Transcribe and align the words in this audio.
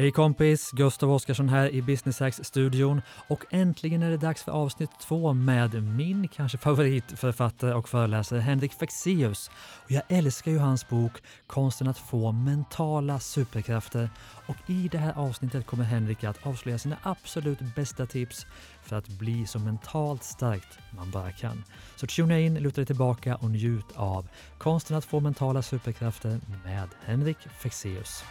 Hej 0.00 0.10
kompis! 0.10 0.70
Gustav 0.70 1.12
Oskarsson 1.12 1.48
här 1.48 1.68
i 1.68 1.82
Business 1.82 2.20
Hacks-studion 2.20 3.02
och 3.28 3.44
äntligen 3.50 4.02
är 4.02 4.10
det 4.10 4.16
dags 4.16 4.42
för 4.42 4.52
avsnitt 4.52 4.90
två 5.00 5.32
med 5.32 5.82
min 5.82 6.28
kanske 6.28 6.58
favoritförfattare 6.58 7.74
och 7.74 7.88
föreläsare 7.88 8.40
Henrik 8.40 8.72
Fexeus. 8.72 9.50
Och 9.84 9.90
jag 9.90 10.02
älskar 10.08 10.50
ju 10.50 10.58
hans 10.58 10.88
bok 10.88 11.12
Konsten 11.46 11.88
att 11.88 11.98
få 11.98 12.32
mentala 12.32 13.20
superkrafter 13.20 14.10
och 14.46 14.56
i 14.66 14.88
det 14.88 14.98
här 14.98 15.12
avsnittet 15.16 15.66
kommer 15.66 15.84
Henrik 15.84 16.24
att 16.24 16.46
avslöja 16.46 16.78
sina 16.78 16.96
absolut 17.02 17.60
bästa 17.76 18.06
tips 18.06 18.46
för 18.82 18.96
att 18.96 19.08
bli 19.08 19.46
så 19.46 19.58
mentalt 19.58 20.24
starkt 20.24 20.78
man 20.96 21.10
bara 21.10 21.32
kan. 21.32 21.64
Så 21.96 22.06
tuna 22.06 22.38
in, 22.38 22.54
luta 22.54 22.76
dig 22.76 22.86
tillbaka 22.86 23.36
och 23.36 23.50
njut 23.50 23.86
av 23.94 24.28
Konsten 24.58 24.96
att 24.96 25.04
få 25.04 25.20
mentala 25.20 25.62
superkrafter 25.62 26.40
med 26.64 26.88
Henrik 27.04 27.38
Fexeus. 27.62 28.24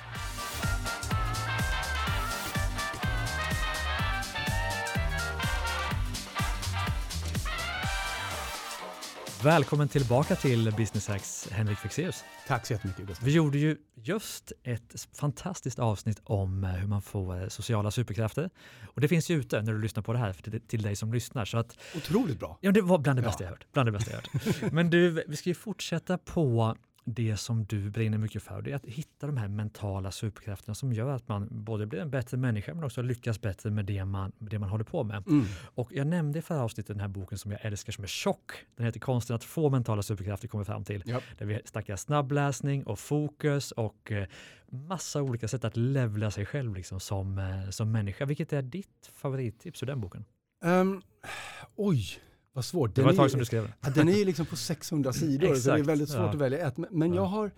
Välkommen 9.44 9.88
tillbaka 9.88 10.36
till 10.36 10.74
Business 10.78 11.08
Hacks, 11.08 11.48
Henrik 11.52 11.78
Fexeus. 11.78 12.24
Tack 12.48 12.66
så 12.66 12.74
jättemycket 12.74 13.08
Gustav. 13.08 13.26
Vi 13.26 13.32
gjorde 13.32 13.58
ju 13.58 13.78
just 13.96 14.52
ett 14.64 15.08
fantastiskt 15.14 15.80
avsnitt 15.80 16.22
om 16.24 16.64
eh, 16.64 16.70
hur 16.70 16.88
man 16.88 17.02
får 17.02 17.42
eh, 17.42 17.48
sociala 17.48 17.92
superkrafter. 17.92 18.50
Och 18.94 19.02
det 19.02 19.08
finns 19.08 19.30
ju 19.30 19.36
ute 19.36 19.62
när 19.62 19.74
du 19.74 19.82
lyssnar 19.82 20.04
på 20.04 20.14
det 20.14 20.20
här 20.20 20.36
till 20.68 20.82
dig 20.82 20.96
som 20.96 21.14
lyssnar. 21.14 21.46
Så 21.46 21.58
att, 21.58 21.78
Otroligt 21.96 22.40
bra. 22.40 22.58
Ja, 22.62 22.72
det 22.72 22.82
var 22.82 22.98
bland 22.98 23.20
det 23.20 23.24
bästa 23.24 23.44
ja. 23.44 23.48
jag 23.48 23.52
hört. 23.52 23.66
Bland 23.74 23.88
det 23.88 23.92
bästa 23.92 24.12
jag 24.12 24.18
hört. 24.18 24.72
Men 24.72 24.90
du, 24.90 25.24
vi 25.28 25.36
ska 25.36 25.50
ju 25.50 25.56
fortsätta 25.56 26.18
på 26.18 26.76
det 27.14 27.38
som 27.38 27.66
du 27.66 27.90
brinner 27.90 28.18
mycket 28.18 28.44
för. 28.44 28.62
Det 28.62 28.72
är 28.72 28.76
att 28.76 28.86
hitta 28.86 29.28
de 29.28 29.38
här 29.38 29.48
mentala 29.48 30.12
superkrafterna 30.12 30.76
som 30.76 30.94
gör 30.94 31.10
att 31.10 31.28
man 31.28 31.48
både 31.52 31.86
blir 31.86 32.00
en 32.00 32.10
bättre 32.10 32.38
människa 32.38 32.74
men 32.74 32.84
också 32.84 33.02
lyckas 33.02 33.42
bättre 33.42 33.72
med 33.72 33.86
det 33.86 34.06
man, 34.06 34.32
det 34.40 34.60
man 34.60 34.70
håller 34.70 34.84
på 34.84 35.04
med. 35.04 35.28
Mm. 35.28 35.46
Och 35.76 35.94
jag 35.94 36.08
nämnde 36.08 36.40
i 36.40 36.42
förra 36.42 36.64
avsnittet 36.64 36.88
den 36.88 37.00
här 37.00 37.08
boken 37.08 37.38
som 37.38 37.52
jag 37.52 37.66
älskar 37.66 37.94
som 37.94 38.04
är 38.04 38.08
tjock. 38.08 38.52
Den 38.76 38.86
heter 38.86 39.00
Konsten 39.00 39.36
att 39.36 39.44
få 39.44 39.70
mentala 39.70 40.02
superkrafter 40.02 40.48
kommer 40.48 40.64
fram 40.64 40.84
till. 40.84 41.04
Yep. 41.10 41.24
Där 41.38 41.46
vi 41.46 41.62
snackar 41.66 41.96
snabbläsning 41.96 42.84
och 42.84 43.00
fokus 43.00 43.72
och 43.72 44.12
eh, 44.12 44.28
massa 44.72 45.22
olika 45.22 45.48
sätt 45.48 45.64
att 45.64 45.78
levla 45.78 46.32
sig 46.32 46.46
själv 46.46 46.76
liksom 46.76 47.00
som, 47.00 47.38
eh, 47.38 47.70
som 47.70 47.92
människa. 47.92 48.26
Vilket 48.26 48.54
är 48.54 48.62
ditt 48.62 49.12
favorittips 49.14 49.84
ur 49.84 49.88
den 49.88 50.02
boken? 50.02 50.26
Um, 50.64 51.02
oj, 51.76 52.20
vad 52.60 52.66
svårt. 52.66 52.96
Den 52.96 53.04
det 53.04 53.06
var 53.06 53.12
ett 53.12 53.18
tag 53.18 53.32
som 53.32 53.40
du 53.40 53.46
skrev 53.46 53.72
den. 53.82 53.94
Den 53.94 54.10
är 54.10 54.18
ju 54.18 54.26
liksom 54.26 54.46
på 54.46 54.56
600 54.56 55.14
sidor, 55.22 55.56
så 55.56 55.70
det 55.70 55.80
är 55.80 55.84
väldigt 55.84 56.10
svårt 56.10 56.22
ja. 56.22 56.30
att 56.30 56.36
välja 56.36 56.68
ett. 56.68 56.78
Men, 56.78 57.14
jag 57.14 57.26
har... 57.26 57.52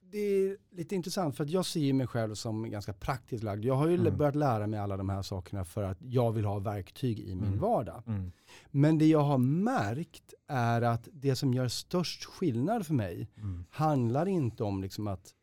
Det 0.00 0.18
är 0.18 0.56
lite 0.70 0.94
intressant 0.94 1.36
för 1.36 1.44
att 1.44 1.50
jag 1.50 1.66
ser 1.66 1.92
mig 1.92 2.06
själv 2.06 2.34
som 2.34 2.70
ganska 2.70 2.92
praktiskt 2.92 3.44
lagd. 3.44 3.64
Jag 3.64 3.74
har 3.74 3.88
ju 3.88 3.94
mm. 3.94 4.16
börjat 4.16 4.34
lära 4.34 4.66
mig 4.66 4.80
alla 4.80 4.96
de 4.96 5.08
här 5.08 5.22
sakerna 5.22 5.64
för 5.64 5.82
att 5.82 5.98
jag 6.00 6.32
vill 6.32 6.44
ha 6.44 6.58
verktyg 6.58 7.20
i 7.20 7.34
min 7.34 7.44
mm. 7.44 7.58
vardag. 7.58 8.02
Mm. 8.06 8.32
Men 8.70 8.98
det 8.98 9.06
jag 9.06 9.22
har 9.22 9.38
märkt 9.38 10.34
är 10.46 10.82
att 10.82 11.08
det 11.12 11.36
som 11.36 11.54
gör 11.54 11.68
störst 11.68 12.24
skillnad 12.24 12.86
för 12.86 12.94
mig 12.94 13.28
mm. 13.36 13.64
handlar 13.70 14.28
inte 14.28 14.64
om 14.64 14.82
liksom 14.82 15.06
att 15.06 15.34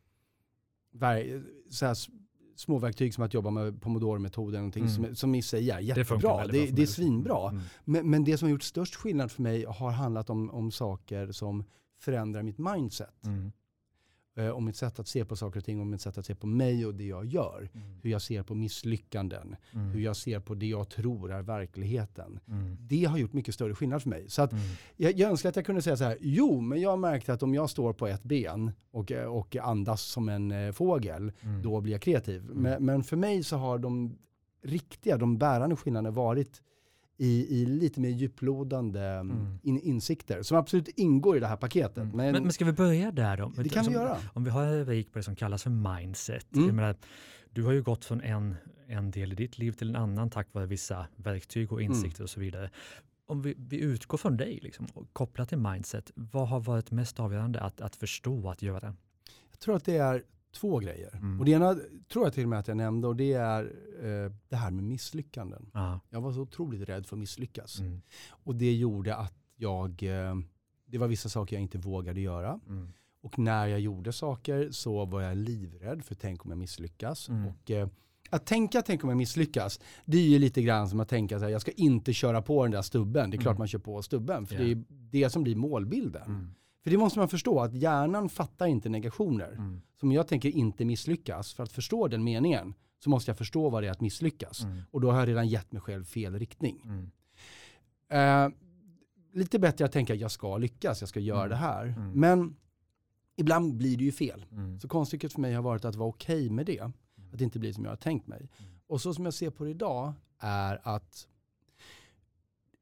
så 1.70 1.86
här, 1.86 1.96
småverktyg 2.56 3.14
som 3.14 3.24
att 3.24 3.34
jobba 3.34 3.50
med 3.50 3.82
pomodoro-metoden, 3.82 4.72
mm. 4.76 4.88
som, 4.88 5.14
som 5.14 5.34
i 5.34 5.42
sig 5.42 5.70
är 5.70 5.80
jättebra. 5.80 6.46
Det, 6.46 6.52
det, 6.52 6.70
det 6.70 6.82
är 6.82 6.86
svinbra. 6.86 7.48
Mm. 7.48 7.62
Men, 7.84 8.10
men, 8.10 8.24
det 8.24 8.38
som 8.38 8.46
har 8.46 8.50
gjort 8.50 8.62
störst 8.62 8.94
skillnad 8.94 9.30
för 9.30 9.42
mig 9.42 9.64
har 9.64 9.90
handlat 9.90 10.30
om, 10.30 10.50
om 10.50 10.70
saker 10.70 11.32
som 11.32 11.64
förändrar 12.00 12.42
mitt 12.42 12.58
mindset. 12.58 13.24
Mm 13.24 13.52
eh, 14.36 14.48
om 14.48 14.64
mitt 14.64 14.76
sätt 14.76 14.98
att 14.98 15.08
se 15.08 15.24
på 15.24 15.36
saker 15.36 15.60
och 15.60 15.64
ting, 15.64 15.80
om 15.80 15.90
mitt 15.90 16.00
sätt 16.00 16.18
att 16.18 16.26
se 16.26 16.34
på 16.34 16.46
mig 16.46 16.86
och 16.86 16.94
det 16.94 17.04
jag 17.04 17.24
gör. 17.26 17.68
Mm. 17.74 17.86
Hur 18.02 18.10
jag 18.10 18.22
ser 18.22 18.42
på 18.42 18.54
misslyckanden, 18.54 19.56
mm. 19.72 19.90
hur 19.90 20.00
jag 20.00 20.16
ser 20.16 20.40
på 20.40 20.54
det 20.54 20.66
jag 20.66 20.88
tror 20.88 21.32
är 21.32 21.42
verkligheten. 21.42 22.40
Mm. 22.48 22.76
Det 22.80 23.04
har 23.04 23.18
gjort 23.18 23.32
mycket 23.32 23.54
större 23.54 23.74
skillnad 23.74 24.02
för 24.02 24.10
mig. 24.10 24.30
Så 24.30 24.42
att 24.42 24.52
mm. 24.52 24.64
jag, 24.96 25.12
jag 25.12 25.30
önskar 25.30 25.48
att 25.48 25.56
jag 25.56 25.66
kunde 25.66 25.82
säga 25.82 25.96
så 25.96 26.04
här, 26.04 26.18
jo, 26.20 26.60
men 26.60 26.80
jag 26.80 26.90
har 26.90 26.96
märkt 26.96 27.28
att 27.28 27.42
om 27.42 27.54
jag 27.54 27.70
står 27.70 27.92
på 27.92 28.06
ett 28.06 28.22
ben 28.22 28.70
och, 28.90 29.12
och 29.12 29.56
andas 29.56 30.02
som 30.02 30.28
en 30.28 30.50
eh, 30.52 30.72
fågel, 30.72 31.32
mm. 31.40 31.62
då 31.62 31.80
blir 31.80 31.92
jag 31.92 32.02
kreativ. 32.02 32.42
Mm. 32.42 32.62
Men, 32.62 32.84
men 32.84 33.04
för 33.04 33.16
mig 33.16 33.44
så 33.44 33.56
har 33.56 33.78
de 33.78 34.18
riktiga, 34.62 35.16
de 35.16 35.38
bärande 35.38 35.76
skillnaderna 35.76 36.10
varit 36.10 36.62
i, 37.18 37.60
i 37.60 37.66
lite 37.66 38.00
mer 38.00 38.08
djuplodande 38.08 39.04
mm. 39.04 39.30
mm. 39.30 39.58
in, 39.62 39.80
insikter 39.80 40.42
som 40.42 40.58
absolut 40.58 40.88
ingår 40.88 41.36
i 41.36 41.40
det 41.40 41.46
här 41.46 41.56
paketet. 41.56 41.96
Mm. 41.96 42.16
Men, 42.16 42.42
men, 42.42 42.52
ska 42.52 42.64
vi 42.64 42.72
börja 42.72 43.12
där 43.12 43.36
då? 43.36 43.52
Det 43.56 43.68
kan 43.68 43.84
som, 43.84 43.92
vi 43.92 43.98
göra. 43.98 44.18
Om 44.32 44.44
vi 44.44 44.50
har 44.50 44.64
en 44.64 44.78
rubrik 44.78 45.12
på 45.12 45.18
det 45.18 45.22
som 45.22 45.36
kallas 45.36 45.62
för 45.62 45.70
mindset. 45.70 46.56
Mm. 46.56 46.76
Menar, 46.76 46.96
du 47.50 47.64
har 47.64 47.72
ju 47.72 47.82
gått 47.82 48.04
från 48.04 48.20
en, 48.20 48.54
en 48.86 49.10
del 49.10 49.32
i 49.32 49.34
ditt 49.34 49.58
liv 49.58 49.72
till 49.72 49.88
en 49.88 49.96
annan 49.96 50.30
tack 50.30 50.48
vare 50.52 50.66
vissa 50.66 51.06
verktyg 51.16 51.72
och 51.72 51.82
insikter 51.82 52.20
mm. 52.20 52.24
och 52.24 52.30
så 52.30 52.40
vidare. 52.40 52.70
Om 53.26 53.42
vi, 53.42 53.54
vi 53.58 53.80
utgår 53.80 54.18
från 54.18 54.36
dig, 54.36 54.58
liksom, 54.62 54.86
och 54.94 55.12
kopplat 55.12 55.48
till 55.48 55.58
mindset, 55.58 56.10
vad 56.14 56.48
har 56.48 56.60
varit 56.60 56.90
mest 56.90 57.20
avgörande 57.20 57.60
att, 57.60 57.80
att 57.80 57.96
förstå, 57.96 58.50
att 58.50 58.62
göra? 58.62 58.94
Jag 59.50 59.58
tror 59.58 59.76
att 59.76 59.84
det 59.84 59.96
är 59.96 60.22
två 60.56 60.78
grejer. 60.78 61.10
Mm. 61.14 61.40
Och 61.40 61.46
det 61.46 61.52
ena 61.52 61.76
tror 62.12 62.24
jag 62.24 62.32
till 62.32 62.42
och 62.42 62.48
med 62.48 62.58
att 62.58 62.68
jag 62.68 62.76
nämnde 62.76 63.08
och 63.08 63.16
det 63.16 63.32
är 63.32 63.64
eh, 64.02 64.32
det 64.48 64.56
här 64.56 64.70
med 64.70 64.84
misslyckanden. 64.84 65.70
Aha. 65.74 66.00
Jag 66.10 66.20
var 66.20 66.32
så 66.32 66.40
otroligt 66.40 66.88
rädd 66.88 67.06
för 67.06 67.16
att 67.16 67.20
misslyckas. 67.20 67.80
Mm. 67.80 68.02
Och 68.28 68.54
det 68.54 68.72
gjorde 68.72 69.16
att 69.16 69.34
jag, 69.56 70.02
eh, 70.02 70.34
det 70.86 70.98
var 70.98 71.08
vissa 71.08 71.28
saker 71.28 71.56
jag 71.56 71.62
inte 71.62 71.78
vågade 71.78 72.20
göra. 72.20 72.60
Mm. 72.68 72.92
Och 73.22 73.38
när 73.38 73.66
jag 73.66 73.80
gjorde 73.80 74.12
saker 74.12 74.68
så 74.70 75.04
var 75.04 75.20
jag 75.20 75.36
livrädd 75.36 76.04
för 76.04 76.14
tänk 76.14 76.44
om 76.44 76.50
jag 76.50 76.58
misslyckas. 76.58 77.28
Mm. 77.28 77.46
Och, 77.46 77.70
eh, 77.70 77.88
att 78.30 78.46
tänka 78.46 78.82
tänk 78.82 79.04
om 79.04 79.10
jag 79.10 79.16
misslyckas, 79.16 79.80
det 80.04 80.18
är 80.18 80.28
ju 80.28 80.38
lite 80.38 80.62
grann 80.62 80.88
som 80.88 81.00
att 81.00 81.08
tänka 81.08 81.36
att 81.36 81.50
jag 81.50 81.60
ska 81.60 81.70
inte 81.70 82.12
köra 82.12 82.42
på 82.42 82.62
den 82.62 82.72
där 82.72 82.82
stubben. 82.82 83.30
Det 83.30 83.36
är 83.36 83.38
klart 83.38 83.52
mm. 83.52 83.58
man 83.58 83.68
kör 83.68 83.78
på 83.78 84.02
stubben, 84.02 84.46
för 84.46 84.54
yeah. 84.54 84.66
det 84.66 85.18
är 85.18 85.24
det 85.24 85.30
som 85.30 85.42
blir 85.42 85.56
målbilden. 85.56 86.54
För 86.86 86.90
det 86.90 86.98
måste 86.98 87.18
man 87.18 87.28
förstå, 87.28 87.60
att 87.60 87.74
hjärnan 87.74 88.28
fattar 88.28 88.66
inte 88.66 88.88
negationer. 88.88 89.52
Mm. 89.52 89.80
Så 90.00 90.06
om 90.06 90.12
jag 90.12 90.28
tänker 90.28 90.48
inte 90.48 90.84
misslyckas, 90.84 91.54
för 91.54 91.62
att 91.62 91.72
förstå 91.72 92.08
den 92.08 92.24
meningen, 92.24 92.74
så 93.04 93.10
måste 93.10 93.30
jag 93.30 93.38
förstå 93.38 93.70
vad 93.70 93.82
det 93.82 93.86
är 93.86 93.90
att 93.90 94.00
misslyckas. 94.00 94.62
Mm. 94.62 94.82
Och 94.90 95.00
då 95.00 95.10
har 95.10 95.18
jag 95.18 95.28
redan 95.28 95.48
gett 95.48 95.72
mig 95.72 95.82
själv 95.82 96.04
fel 96.04 96.38
riktning. 96.38 96.82
Mm. 96.84 97.10
Uh, 98.46 98.54
lite 99.32 99.58
bättre 99.58 99.84
att 99.84 99.92
tänka, 99.92 100.14
jag 100.14 100.30
ska 100.30 100.58
lyckas, 100.58 101.00
jag 101.00 101.08
ska 101.08 101.20
göra 101.20 101.38
mm. 101.38 101.50
det 101.50 101.56
här. 101.56 101.86
Mm. 101.86 102.10
Men 102.10 102.56
ibland 103.36 103.76
blir 103.76 103.96
det 103.96 104.04
ju 104.04 104.12
fel. 104.12 104.44
Mm. 104.52 104.80
Så 104.80 104.88
konststycket 104.88 105.32
för 105.32 105.40
mig 105.40 105.54
har 105.54 105.62
varit 105.62 105.84
att 105.84 105.94
vara 105.94 106.08
okej 106.08 106.36
okay 106.36 106.50
med 106.50 106.66
det. 106.66 106.80
Att 106.80 106.92
det 107.38 107.44
inte 107.44 107.58
blir 107.58 107.72
som 107.72 107.84
jag 107.84 107.92
har 107.92 107.96
tänkt 107.96 108.26
mig. 108.26 108.50
Och 108.86 109.00
så 109.00 109.14
som 109.14 109.24
jag 109.24 109.34
ser 109.34 109.50
på 109.50 109.64
det 109.64 109.70
idag 109.70 110.12
är 110.38 110.80
att 110.82 111.26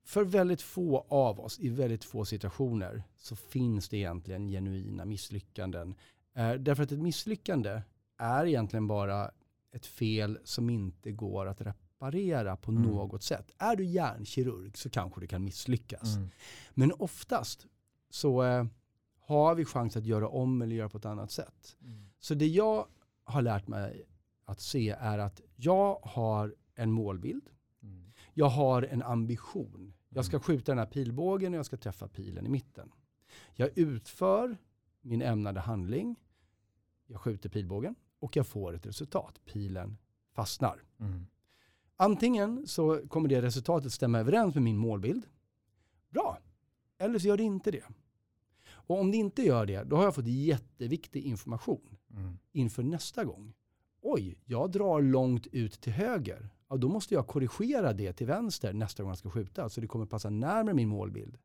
för 0.04 0.24
väldigt 0.24 0.62
få 0.62 1.06
av 1.08 1.40
oss, 1.40 1.60
i 1.60 1.68
väldigt 1.68 2.04
få 2.04 2.24
situationer, 2.24 3.02
så 3.16 3.36
finns 3.36 3.88
det 3.88 3.96
egentligen 3.96 4.48
genuina 4.48 5.04
misslyckanden. 5.04 5.94
Eh, 6.34 6.52
därför 6.52 6.82
att 6.82 6.92
ett 6.92 7.02
misslyckande 7.02 7.82
är 8.18 8.46
egentligen 8.46 8.86
bara 8.86 9.30
ett 9.72 9.86
fel 9.86 10.38
som 10.44 10.70
inte 10.70 11.12
går 11.12 11.46
att 11.46 11.60
reparera 11.60 12.56
på 12.56 12.70
mm. 12.70 12.82
något 12.82 13.22
sätt. 13.22 13.50
Är 13.58 13.76
du 13.76 13.84
hjärnkirurg 13.84 14.76
så 14.76 14.90
kanske 14.90 15.20
du 15.20 15.26
kan 15.26 15.44
misslyckas. 15.44 16.16
Mm. 16.16 16.28
Men 16.70 16.92
oftast 16.92 17.66
så 18.10 18.42
eh, 18.42 18.64
har 19.20 19.54
vi 19.54 19.64
chans 19.64 19.96
att 19.96 20.04
göra 20.04 20.28
om 20.28 20.62
eller 20.62 20.76
göra 20.76 20.88
på 20.88 20.98
ett 20.98 21.04
annat 21.04 21.30
sätt. 21.30 21.76
Mm. 21.80 22.10
Så 22.20 22.34
det 22.34 22.46
jag 22.46 22.86
har 23.24 23.42
lärt 23.42 23.68
mig 23.68 24.04
att 24.44 24.60
se 24.60 24.90
är 24.90 25.18
att 25.18 25.40
jag 25.56 25.98
har 26.02 26.54
en 26.74 26.90
målbild. 26.90 27.50
Jag 28.34 28.48
har 28.48 28.82
en 28.82 29.02
ambition. 29.02 29.94
Jag 30.08 30.24
ska 30.24 30.36
mm. 30.36 30.42
skjuta 30.42 30.72
den 30.72 30.78
här 30.78 30.86
pilbågen 30.86 31.52
och 31.52 31.58
jag 31.58 31.66
ska 31.66 31.76
träffa 31.76 32.08
pilen 32.08 32.46
i 32.46 32.48
mitten. 32.48 32.92
Jag 33.54 33.78
utför 33.78 34.56
min 35.00 35.22
ämnade 35.22 35.60
handling. 35.60 36.16
Jag 37.06 37.20
skjuter 37.20 37.48
pilbågen 37.48 37.94
och 38.18 38.36
jag 38.36 38.46
får 38.46 38.74
ett 38.74 38.86
resultat. 38.86 39.40
Pilen 39.44 39.96
fastnar. 40.32 40.82
Mm. 41.00 41.26
Antingen 41.96 42.66
så 42.66 43.08
kommer 43.08 43.28
det 43.28 43.42
resultatet 43.42 43.92
stämma 43.92 44.18
överens 44.18 44.54
med 44.54 44.62
min 44.62 44.76
målbild. 44.76 45.26
Bra. 46.10 46.38
Eller 46.98 47.18
så 47.18 47.28
gör 47.28 47.36
det 47.36 47.42
inte 47.42 47.70
det. 47.70 47.84
Och 48.66 49.00
om 49.00 49.10
det 49.10 49.16
inte 49.16 49.42
gör 49.42 49.66
det, 49.66 49.82
då 49.82 49.96
har 49.96 50.04
jag 50.04 50.14
fått 50.14 50.26
jätteviktig 50.26 51.24
information 51.24 51.96
mm. 52.10 52.38
inför 52.52 52.82
nästa 52.82 53.24
gång. 53.24 53.54
Oj, 54.00 54.38
jag 54.44 54.70
drar 54.70 55.02
långt 55.02 55.46
ut 55.46 55.80
till 55.80 55.92
höger 55.92 56.53
ja, 56.68 56.76
då 56.76 56.88
måste 56.88 57.14
jag 57.14 57.26
korrigera 57.26 57.92
det 57.92 58.12
till 58.12 58.26
vänster 58.26 58.72
nästa 58.72 59.02
gång 59.02 59.10
jag 59.10 59.18
ska 59.18 59.30
skjuta. 59.30 59.68
Så 59.68 59.80
det 59.80 59.86
kommer 59.86 60.06
passa 60.06 60.30
närmare 60.30 60.74
min 60.74 60.88
målbild. 60.88 61.38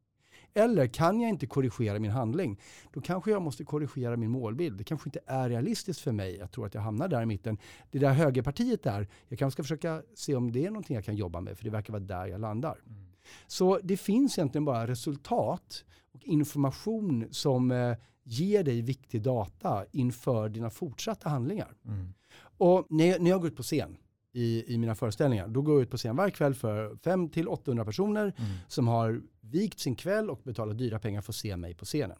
Eller 0.53 0.87
kan 0.87 1.21
jag 1.21 1.29
inte 1.29 1.47
korrigera 1.47 1.99
min 1.99 2.11
handling, 2.11 2.59
då 2.93 3.01
kanske 3.01 3.31
jag 3.31 3.41
måste 3.41 3.63
korrigera 3.63 4.17
min 4.17 4.31
målbild. 4.31 4.77
Det 4.77 4.83
kanske 4.83 5.07
inte 5.07 5.19
är 5.25 5.49
realistiskt 5.49 6.01
för 6.01 6.11
mig. 6.11 6.37
Jag 6.37 6.51
tror 6.51 6.65
att 6.65 6.73
jag 6.73 6.81
hamnar 6.81 7.07
där 7.07 7.21
i 7.21 7.25
mitten. 7.25 7.57
Det 7.91 7.99
där 7.99 8.13
högerpartiet 8.13 8.83
där, 8.83 9.07
jag 9.27 9.39
kanske 9.39 9.55
ska 9.55 9.63
försöka 9.63 10.03
se 10.15 10.35
om 10.35 10.51
det 10.51 10.65
är 10.65 10.69
någonting 10.69 10.95
jag 10.95 11.05
kan 11.05 11.15
jobba 11.15 11.41
med, 11.41 11.57
för 11.57 11.63
det 11.63 11.69
verkar 11.69 11.93
vara 11.93 12.03
där 12.03 12.27
jag 12.27 12.41
landar. 12.41 12.77
Mm. 12.87 13.05
Så 13.47 13.79
det 13.83 13.97
finns 13.97 14.37
egentligen 14.37 14.65
bara 14.65 14.87
resultat 14.87 15.85
och 16.11 16.23
information 16.23 17.27
som 17.31 17.71
eh, 17.71 17.95
ger 18.23 18.63
dig 18.63 18.81
viktig 18.81 19.21
data 19.21 19.85
inför 19.91 20.49
dina 20.49 20.69
fortsatta 20.69 21.29
handlingar. 21.29 21.75
Mm. 21.85 22.13
Och 22.57 22.85
när, 22.89 23.19
när 23.19 23.29
jag 23.29 23.41
går 23.41 23.49
ut 23.49 23.55
på 23.55 23.63
scen 23.63 23.97
i, 24.31 24.73
i 24.73 24.77
mina 24.77 24.95
föreställningar, 24.95 25.47
då 25.47 25.61
går 25.61 25.75
jag 25.75 25.81
ut 25.81 25.89
på 25.89 25.97
scen 25.97 26.15
varje 26.15 26.31
kväll 26.31 26.53
för 26.53 26.89
500-800 26.89 27.85
personer 27.85 28.33
mm. 28.37 28.51
som 28.67 28.87
har 28.87 29.21
vikt 29.41 29.79
sin 29.79 29.95
kväll 29.95 30.29
och 30.29 30.41
betalat 30.43 30.77
dyra 30.77 30.99
pengar 30.99 31.21
för 31.21 31.31
att 31.31 31.35
se 31.35 31.57
mig 31.57 31.73
på 31.73 31.85
scenen. 31.85 32.17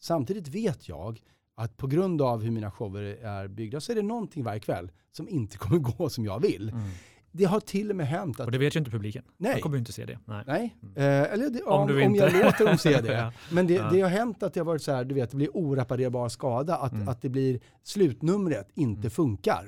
Samtidigt 0.00 0.48
vet 0.48 0.88
jag 0.88 1.20
att 1.54 1.76
på 1.76 1.86
grund 1.86 2.22
av 2.22 2.42
hur 2.42 2.50
mina 2.50 2.70
shower 2.70 3.02
är 3.02 3.48
byggda 3.48 3.80
så 3.80 3.92
är 3.92 3.96
det 3.96 4.02
någonting 4.02 4.44
varje 4.44 4.60
kväll 4.60 4.90
som 5.12 5.28
inte 5.28 5.58
kommer 5.58 5.78
gå 5.78 6.08
som 6.08 6.24
jag 6.24 6.40
vill. 6.40 6.68
Mm. 6.68 6.90
Det 7.32 7.44
har 7.44 7.60
till 7.60 7.90
och 7.90 7.96
med 7.96 8.06
hänt 8.06 8.40
att... 8.40 8.46
Och 8.46 8.52
det 8.52 8.58
vet 8.58 8.76
ju 8.76 8.78
inte 8.78 8.90
publiken. 8.90 9.24
Nej. 9.36 9.54
De 9.54 9.60
kommer 9.60 9.76
ju 9.76 9.78
inte 9.78 9.92
se 9.92 10.04
det. 10.04 10.18
Nej. 10.24 10.44
Nej. 10.46 10.76
Mm. 10.82 10.94
Eh, 10.96 11.32
eller 11.32 11.50
det, 11.50 11.62
om, 11.62 11.90
om, 11.90 12.02
om 12.02 12.14
jag 12.14 12.32
låter 12.32 12.66
dem 12.66 12.78
se 12.78 13.00
det. 13.00 13.12
ja. 13.12 13.32
Men 13.52 13.66
det, 13.66 13.74
ja. 13.74 13.90
det, 13.92 14.00
har 14.00 14.08
hänt 14.08 14.42
att 14.42 14.54
det 14.54 14.60
har 14.60 14.64
varit 14.64 14.82
så 14.82 14.92
här, 14.92 15.04
du 15.04 15.14
vet, 15.14 15.30
det 15.30 15.36
blir 15.36 15.56
oreparerbar 15.56 16.28
skada. 16.28 16.76
Att, 16.76 16.92
mm. 16.92 17.08
att 17.08 17.22
det 17.22 17.28
blir 17.28 17.60
slutnumret 17.82 18.68
inte 18.74 19.00
mm. 19.00 19.10
funkar. 19.10 19.66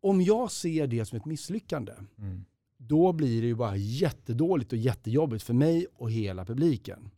Om 0.00 0.22
jag 0.22 0.50
ser 0.50 0.86
det 0.86 1.04
som 1.04 1.18
ett 1.18 1.24
misslyckande, 1.24 1.92
mm. 2.18 2.44
då 2.76 3.12
blir 3.12 3.40
det 3.40 3.46
ju 3.46 3.54
bara 3.54 3.76
jättedåligt 3.76 4.72
och 4.72 4.78
jättejobbigt 4.78 5.44
för 5.44 5.54
mig 5.54 5.86
och 5.94 6.10
hela 6.10 6.44
publiken. 6.44 7.10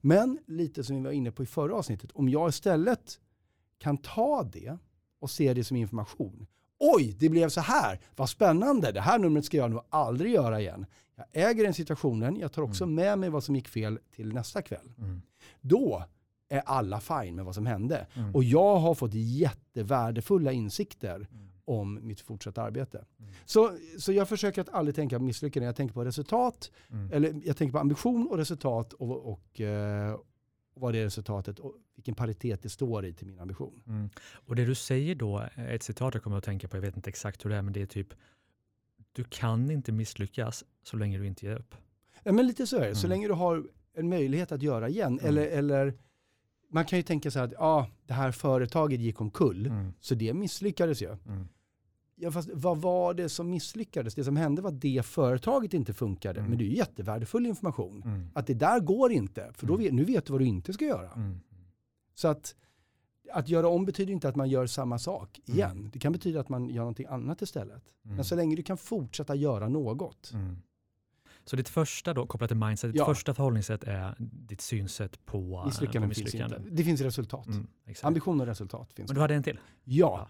Men 0.00 0.38
lite 0.46 0.84
som 0.84 0.96
vi 0.96 1.02
var 1.02 1.10
inne 1.10 1.30
på 1.30 1.42
i 1.42 1.46
förra 1.46 1.74
avsnittet, 1.74 2.10
om 2.12 2.28
jag 2.28 2.48
istället 2.48 3.20
kan 3.78 3.96
ta 3.96 4.42
det 4.52 4.78
och 5.18 5.30
se 5.30 5.54
det 5.54 5.64
som 5.64 5.76
information. 5.76 6.46
Oj, 6.78 7.16
det 7.18 7.28
blev 7.28 7.48
så 7.48 7.60
här. 7.60 8.00
Vad 8.16 8.28
spännande. 8.28 8.92
Det 8.92 9.00
här 9.00 9.18
numret 9.18 9.44
ska 9.44 9.56
jag 9.56 9.70
nog 9.70 9.82
aldrig 9.90 10.32
göra 10.32 10.60
igen. 10.60 10.86
Jag 11.16 11.26
äger 11.32 11.64
den 11.64 11.74
situationen. 11.74 12.36
Jag 12.36 12.52
tar 12.52 12.62
också 12.62 12.84
mm. 12.84 12.94
med 12.94 13.18
mig 13.18 13.28
vad 13.28 13.44
som 13.44 13.56
gick 13.56 13.68
fel 13.68 13.98
till 14.14 14.32
nästa 14.32 14.62
kväll. 14.62 14.92
Mm. 14.98 15.22
Då 15.60 16.04
är 16.48 16.62
alla 16.66 17.00
fine 17.00 17.34
med 17.34 17.44
vad 17.44 17.54
som 17.54 17.66
hände. 17.66 18.06
Mm. 18.14 18.34
Och 18.34 18.44
jag 18.44 18.76
har 18.76 18.94
fått 18.94 19.14
jättevärdefulla 19.14 20.52
insikter 20.52 21.16
mm. 21.16 21.50
Om 21.66 21.98
mitt 22.02 22.20
fortsatta 22.20 22.62
arbete. 22.62 23.04
Mm. 23.18 23.32
Så, 23.44 23.76
så 23.98 24.12
jag 24.12 24.28
försöker 24.28 24.60
att 24.60 24.68
aldrig 24.68 24.94
tänka 24.94 25.18
på 25.18 25.24
misslyckande. 25.24 25.66
Jag 25.66 25.76
tänker 25.76 25.94
på 25.94 26.04
resultat, 26.04 26.70
mm. 26.90 27.12
eller 27.12 27.40
jag 27.44 27.56
tänker 27.56 27.72
på 27.72 27.78
ambition 27.78 28.26
och 28.26 28.36
resultat 28.36 28.92
och, 28.92 29.32
och, 29.32 29.60
eh, 29.60 30.12
och 30.74 30.80
vad 30.80 30.94
det 30.94 30.98
är 30.98 31.04
resultatet 31.04 31.58
och 31.58 31.74
vilken 31.94 32.14
paritet 32.14 32.62
det 32.62 32.68
står 32.68 33.06
i 33.06 33.12
till 33.12 33.26
min 33.26 33.38
ambition. 33.38 33.82
Mm. 33.86 34.10
Och 34.46 34.56
det 34.56 34.64
du 34.64 34.74
säger 34.74 35.14
då, 35.14 35.48
ett 35.56 35.82
citat 35.82 36.14
jag 36.14 36.22
kommer 36.22 36.36
att 36.36 36.44
tänka 36.44 36.68
på, 36.68 36.76
jag 36.76 36.82
vet 36.82 36.96
inte 36.96 37.10
exakt 37.10 37.44
hur 37.44 37.50
det 37.50 37.56
är, 37.56 37.62
men 37.62 37.72
det 37.72 37.82
är 37.82 37.86
typ, 37.86 38.08
du 39.12 39.24
kan 39.24 39.70
inte 39.70 39.92
misslyckas 39.92 40.64
så 40.82 40.96
länge 40.96 41.18
du 41.18 41.26
inte 41.26 41.46
ger 41.46 41.56
upp. 41.56 41.74
Ja, 42.22 42.32
men 42.32 42.46
lite 42.46 42.66
så 42.66 42.76
är 42.76 42.88
det, 42.88 42.94
så 42.94 43.06
länge 43.06 43.28
du 43.28 43.34
har 43.34 43.66
en 43.94 44.08
möjlighet 44.08 44.52
att 44.52 44.62
göra 44.62 44.88
igen. 44.88 45.20
Eller, 45.22 45.46
eller 45.46 45.94
man 46.68 46.84
kan 46.84 46.98
ju 46.98 47.02
tänka 47.02 47.30
sig 47.30 47.42
att 47.42 47.54
ah, 47.58 47.86
det 48.06 48.14
här 48.14 48.32
företaget 48.32 49.00
gick 49.00 49.20
omkull, 49.20 49.66
mm. 49.66 49.92
så 50.00 50.14
det 50.14 50.34
misslyckades 50.34 51.02
ju. 51.02 51.16
Mm. 51.26 51.48
Ja, 52.18 52.30
fast 52.30 52.48
vad 52.52 52.78
var 52.78 53.14
det 53.14 53.28
som 53.28 53.50
misslyckades? 53.50 54.14
Det 54.14 54.24
som 54.24 54.36
hände 54.36 54.62
var 54.62 54.70
att 54.70 54.80
det 54.80 55.06
företaget 55.06 55.74
inte 55.74 55.94
funkade. 55.94 56.40
Mm. 56.40 56.50
Men 56.50 56.58
det 56.58 56.64
är 56.64 56.66
ju 56.66 56.76
jättevärdefull 56.76 57.46
information. 57.46 58.02
Mm. 58.02 58.30
Att 58.34 58.46
det 58.46 58.54
där 58.54 58.80
går 58.80 59.12
inte, 59.12 59.52
för 59.52 59.66
då 59.66 59.74
mm. 59.74 59.84
vet, 59.84 59.94
nu 59.94 60.04
vet 60.04 60.26
du 60.26 60.32
vad 60.32 60.40
du 60.40 60.46
inte 60.46 60.72
ska 60.72 60.84
göra. 60.84 61.12
Mm. 61.12 61.40
Så 62.14 62.28
att, 62.28 62.54
att 63.32 63.48
göra 63.48 63.68
om 63.68 63.84
betyder 63.84 64.12
inte 64.12 64.28
att 64.28 64.36
man 64.36 64.48
gör 64.48 64.66
samma 64.66 64.98
sak 64.98 65.40
igen. 65.44 65.90
Det 65.92 65.98
kan 65.98 66.12
betyda 66.12 66.40
att 66.40 66.48
man 66.48 66.68
gör 66.68 66.82
någonting 66.82 67.06
annat 67.06 67.42
istället. 67.42 67.82
Men 68.02 68.24
så 68.24 68.36
länge 68.36 68.56
du 68.56 68.62
kan 68.62 68.76
fortsätta 68.76 69.34
göra 69.34 69.68
något, 69.68 70.32
så 71.48 71.56
ditt 71.56 71.68
första 71.68 72.14
då, 72.14 72.26
kopplat 72.26 72.50
till 72.50 72.56
mindset, 72.56 72.92
ditt 72.92 72.98
ja. 72.98 73.06
första 73.06 73.34
förhållningssätt 73.34 73.84
är 73.84 74.14
ditt 74.18 74.60
synsätt 74.60 75.26
på 75.26 75.64
misslyckande. 75.66 76.06
På 76.06 76.08
misslyckande. 76.08 76.56
Finns 76.56 76.66
inte. 76.66 76.76
Det 76.76 76.84
finns 76.84 77.00
resultat. 77.00 77.46
Mm, 77.46 77.66
Ambition 78.02 78.40
och 78.40 78.46
resultat 78.46 78.92
finns. 78.92 79.08
Men 79.08 79.14
du 79.14 79.20
hade 79.20 79.34
en 79.34 79.42
till? 79.42 79.58
Ja. 79.84 79.94
ja. 80.20 80.28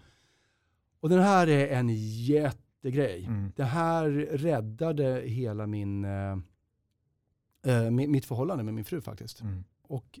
Och 0.99 1.09
den 1.09 1.19
här 1.19 1.47
är 1.47 1.67
en 1.67 1.89
jättegrej. 2.25 3.25
Mm. 3.25 3.51
Det 3.55 3.63
här 3.63 4.09
räddade 4.31 5.21
hela 5.25 5.67
min, 5.67 6.05
äh, 6.05 7.89
mitt 7.89 8.25
förhållande 8.25 8.63
med 8.63 8.73
min 8.73 8.85
fru 8.85 9.01
faktiskt. 9.01 9.41
Mm. 9.41 9.63
Och 9.81 10.19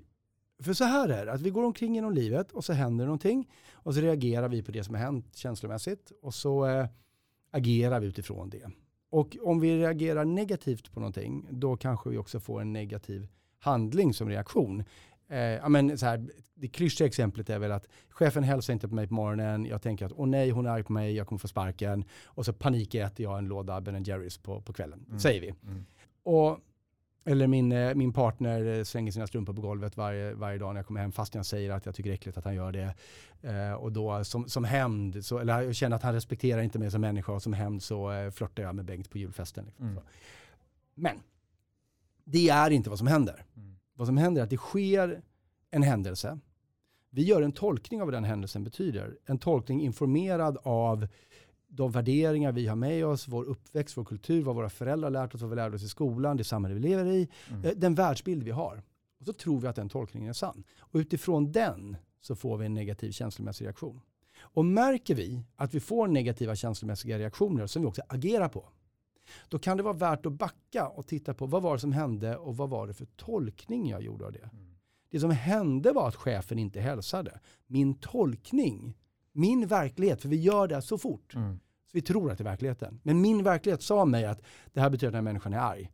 för 0.59 0.73
så 0.73 0.83
här 0.83 1.09
är 1.09 1.25
det, 1.25 1.31
att 1.31 1.41
vi 1.41 1.49
går 1.49 1.63
omkring 1.63 1.95
genom 1.95 2.13
livet 2.13 2.51
och 2.51 2.65
så 2.65 2.73
händer 2.73 3.05
någonting 3.05 3.49
och 3.73 3.93
så 3.93 4.01
reagerar 4.01 4.49
vi 4.49 4.63
på 4.63 4.71
det 4.71 4.83
som 4.83 4.95
har 4.95 5.01
hänt 5.01 5.35
känslomässigt 5.35 6.11
och 6.21 6.33
så 6.33 6.65
äh, 6.65 6.87
agerar 7.51 7.99
vi 7.99 8.07
utifrån 8.07 8.49
det. 8.49 8.71
Och 9.09 9.37
om 9.43 9.59
vi 9.59 9.79
reagerar 9.79 10.25
negativt 10.25 10.91
på 10.91 10.99
någonting, 10.99 11.47
då 11.49 11.77
kanske 11.77 12.09
vi 12.09 12.17
också 12.17 12.39
får 12.39 12.61
en 12.61 12.73
negativ 12.73 13.27
handling 13.59 14.13
som 14.13 14.29
reaktion. 14.29 14.83
Eh, 15.29 15.39
ja, 15.39 15.69
men 15.69 15.97
så 15.97 16.05
här, 16.05 16.29
det 16.53 16.67
klyschiga 16.67 17.07
exemplet 17.07 17.49
är 17.49 17.59
väl 17.59 17.71
att 17.71 17.87
chefen 18.09 18.43
hälsar 18.43 18.73
inte 18.73 18.87
på 18.87 18.95
mig 18.95 19.07
på 19.07 19.13
morgonen. 19.13 19.65
Jag 19.65 19.81
tänker 19.81 20.05
att 20.05 20.13
åh 20.15 20.27
nej, 20.27 20.49
hon 20.49 20.65
är 20.65 20.69
arg 20.69 20.83
på 20.83 20.93
mig, 20.93 21.15
jag 21.15 21.27
kommer 21.27 21.39
få 21.39 21.47
sparken. 21.47 22.05
Och 22.25 22.45
så 22.45 22.53
panikäter 22.53 23.23
jag 23.23 23.37
en 23.37 23.45
låda 23.45 23.81
Ben 23.81 24.03
Jerrys 24.03 24.37
på, 24.37 24.61
på 24.61 24.73
kvällen, 24.73 25.05
mm. 25.07 25.19
säger 25.19 25.41
vi. 25.41 25.47
Mm. 25.47 25.85
Och 26.23 26.59
eller 27.27 27.47
min, 27.47 27.71
eh, 27.71 27.95
min 27.95 28.13
partner 28.13 28.83
slänger 28.83 29.11
sina 29.11 29.27
strumpor 29.27 29.53
på 29.53 29.61
golvet 29.61 29.97
varje, 29.97 30.33
varje 30.33 30.57
dag 30.57 30.73
när 30.73 30.79
jag 30.79 30.87
kommer 30.87 31.01
hem 31.01 31.11
fast 31.11 31.35
jag 31.35 31.45
säger 31.45 31.71
att 31.71 31.85
jag 31.85 31.95
tycker 31.95 32.09
det 32.09 32.13
är 32.13 32.15
äckligt 32.15 32.37
att 32.37 32.45
han 32.45 32.55
gör 32.55 32.71
det. 32.71 32.93
Eh, 33.41 33.73
och 33.73 33.91
då 33.91 34.23
som, 34.23 34.49
som 34.49 34.63
hämnd, 34.63 35.15
eller 35.41 35.61
jag 35.61 35.75
känner 35.75 35.95
att 35.95 36.03
han 36.03 36.13
respekterar 36.13 36.61
inte 36.61 36.79
mig 36.79 36.91
som 36.91 37.01
människa 37.01 37.31
och 37.31 37.43
som 37.43 37.53
hämnd 37.53 37.83
så 37.83 38.11
eh, 38.11 38.31
flörtar 38.31 38.63
jag 38.63 38.75
med 38.75 38.85
Bengt 38.85 39.09
på 39.09 39.17
julfesten. 39.17 39.65
Liksom. 39.65 39.85
Mm. 39.85 40.03
Men 40.95 41.19
det 42.23 42.49
är 42.49 42.69
inte 42.69 42.89
vad 42.89 42.99
som 42.99 43.07
händer. 43.07 43.45
Mm. 43.55 43.76
Vad 43.97 44.07
som 44.07 44.17
händer 44.17 44.41
är 44.41 44.43
att 44.43 44.49
det 44.49 44.57
sker 44.57 45.21
en 45.71 45.83
händelse. 45.83 46.39
Vi 47.09 47.23
gör 47.23 47.41
en 47.41 47.51
tolkning 47.51 48.01
av 48.01 48.07
vad 48.07 48.13
den 48.13 48.23
händelsen 48.23 48.63
betyder. 48.63 49.17
En 49.25 49.39
tolkning 49.39 49.81
informerad 49.81 50.57
av 50.63 51.07
de 51.67 51.91
värderingar 51.91 52.51
vi 52.51 52.67
har 52.67 52.75
med 52.75 53.05
oss, 53.05 53.27
vår 53.27 53.43
uppväxt, 53.43 53.97
vår 53.97 54.05
kultur, 54.05 54.43
vad 54.43 54.55
våra 54.55 54.69
föräldrar 54.69 55.09
lärt 55.09 55.35
oss, 55.35 55.41
vad 55.41 55.49
vi 55.49 55.55
lärde 55.55 55.75
oss 55.75 55.83
i 55.83 55.87
skolan, 55.87 56.37
det 56.37 56.43
samhälle 56.43 56.75
vi 56.75 56.81
lever 56.81 57.05
i, 57.05 57.27
mm. 57.49 57.65
Eh, 57.65 57.71
den 57.75 57.95
världsbild 57.95 58.43
vi 58.43 58.51
har. 58.51 58.83
Och 59.19 59.25
så 59.25 59.33
tror 59.33 59.59
vi 59.59 59.67
att 59.67 59.75
den 59.75 59.89
tolkningen 59.89 60.29
är 60.29 60.33
sann. 60.33 60.63
Och 60.79 60.97
utifrån 60.97 61.51
den 61.51 61.97
så 62.21 62.35
får 62.35 62.57
vi 62.57 62.65
en 62.65 62.73
negativ 62.73 63.11
känslomässig 63.11 63.65
reaktion. 63.65 64.01
Och 64.39 64.65
märker 64.65 65.15
vi 65.15 65.43
att 65.55 65.73
vi 65.73 65.79
får 65.79 66.07
negativa 66.07 66.55
känslomässiga 66.55 67.19
reaktioner 67.19 67.67
som 67.67 67.81
vi 67.81 67.87
också 67.87 68.01
agerar 68.07 68.49
på, 68.49 68.69
då 69.49 69.59
kan 69.59 69.77
det 69.77 69.83
vara 69.83 69.93
värt 69.93 70.25
att 70.25 70.33
backa 70.33 70.87
och 70.87 71.07
titta 71.07 71.33
på 71.33 71.45
vad 71.45 71.61
var 71.61 71.73
det 71.73 71.79
som 71.79 71.91
hände 71.91 72.37
och 72.37 72.57
vad 72.57 72.69
var 72.69 72.87
det 72.87 72.93
för 72.93 73.05
tolkning 73.05 73.89
jag 73.89 74.01
gjorde 74.01 74.25
av 74.25 74.31
det. 74.31 74.49
Mm. 74.53 74.75
Det 75.09 75.19
som 75.19 75.31
hände 75.31 75.91
var 75.91 76.07
att 76.07 76.15
chefen 76.15 76.59
inte 76.59 76.81
hälsade. 76.81 77.39
Min 77.67 77.93
tolkning 77.93 78.95
min 79.37 79.67
verklighet, 79.67 80.21
för 80.21 80.29
vi 80.29 80.35
gör 80.35 80.67
det 80.67 80.81
så 80.81 80.97
fort. 80.97 81.35
Mm. 81.35 81.59
Så 81.85 81.91
vi 81.93 82.01
tror 82.01 82.31
att 82.31 82.37
det 82.37 82.41
är 82.41 82.49
verkligheten. 82.49 82.99
Men 83.03 83.21
min 83.21 83.43
verklighet 83.43 83.81
sa 83.81 84.05
mig 84.05 84.25
att 84.25 84.41
det 84.73 84.81
här 84.81 84.89
betyder 84.89 85.07
att 85.07 85.11
den 85.11 85.25
här 85.25 85.33
människan 85.33 85.53
är 85.53 85.59
arg. 85.59 85.91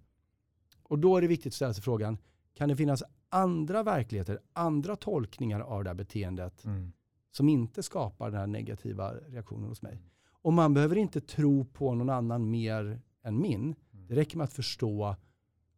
Och 0.84 1.00
då 1.00 1.18
är 1.18 1.22
det 1.22 1.28
viktigt 1.28 1.52
att 1.52 1.56
ställa 1.56 1.74
sig 1.74 1.84
frågan, 1.84 2.18
kan 2.54 2.70
det 2.70 2.76
finnas 2.76 3.04
andra 3.30 3.84
verkligheter, 3.84 4.40
andra 4.54 4.96
tolkningar 4.96 5.60
av 5.60 5.84
det 5.84 5.90
här 5.90 5.96
beteendet 5.96 6.66
mm. 6.66 6.92
som 7.32 7.50
inte 7.50 7.84
skapar 7.84 8.30
den 8.30 8.40
här 8.40 8.48
negativa 8.48 9.14
reaktionen 9.14 9.70
hos 9.70 9.82
mig? 9.82 10.02
Och 10.32 10.54
man 10.54 10.74
behöver 10.74 10.96
inte 10.96 11.22
tro 11.22 11.66
på 11.66 11.94
någon 11.94 12.10
annan 12.10 12.50
mer 12.50 13.02
än 13.24 13.42
min. 13.42 13.62
Mm. 13.62 14.08
Det 14.08 14.16
räcker 14.16 14.38
med 14.38 14.44
att 14.44 14.54
förstå 14.54 15.16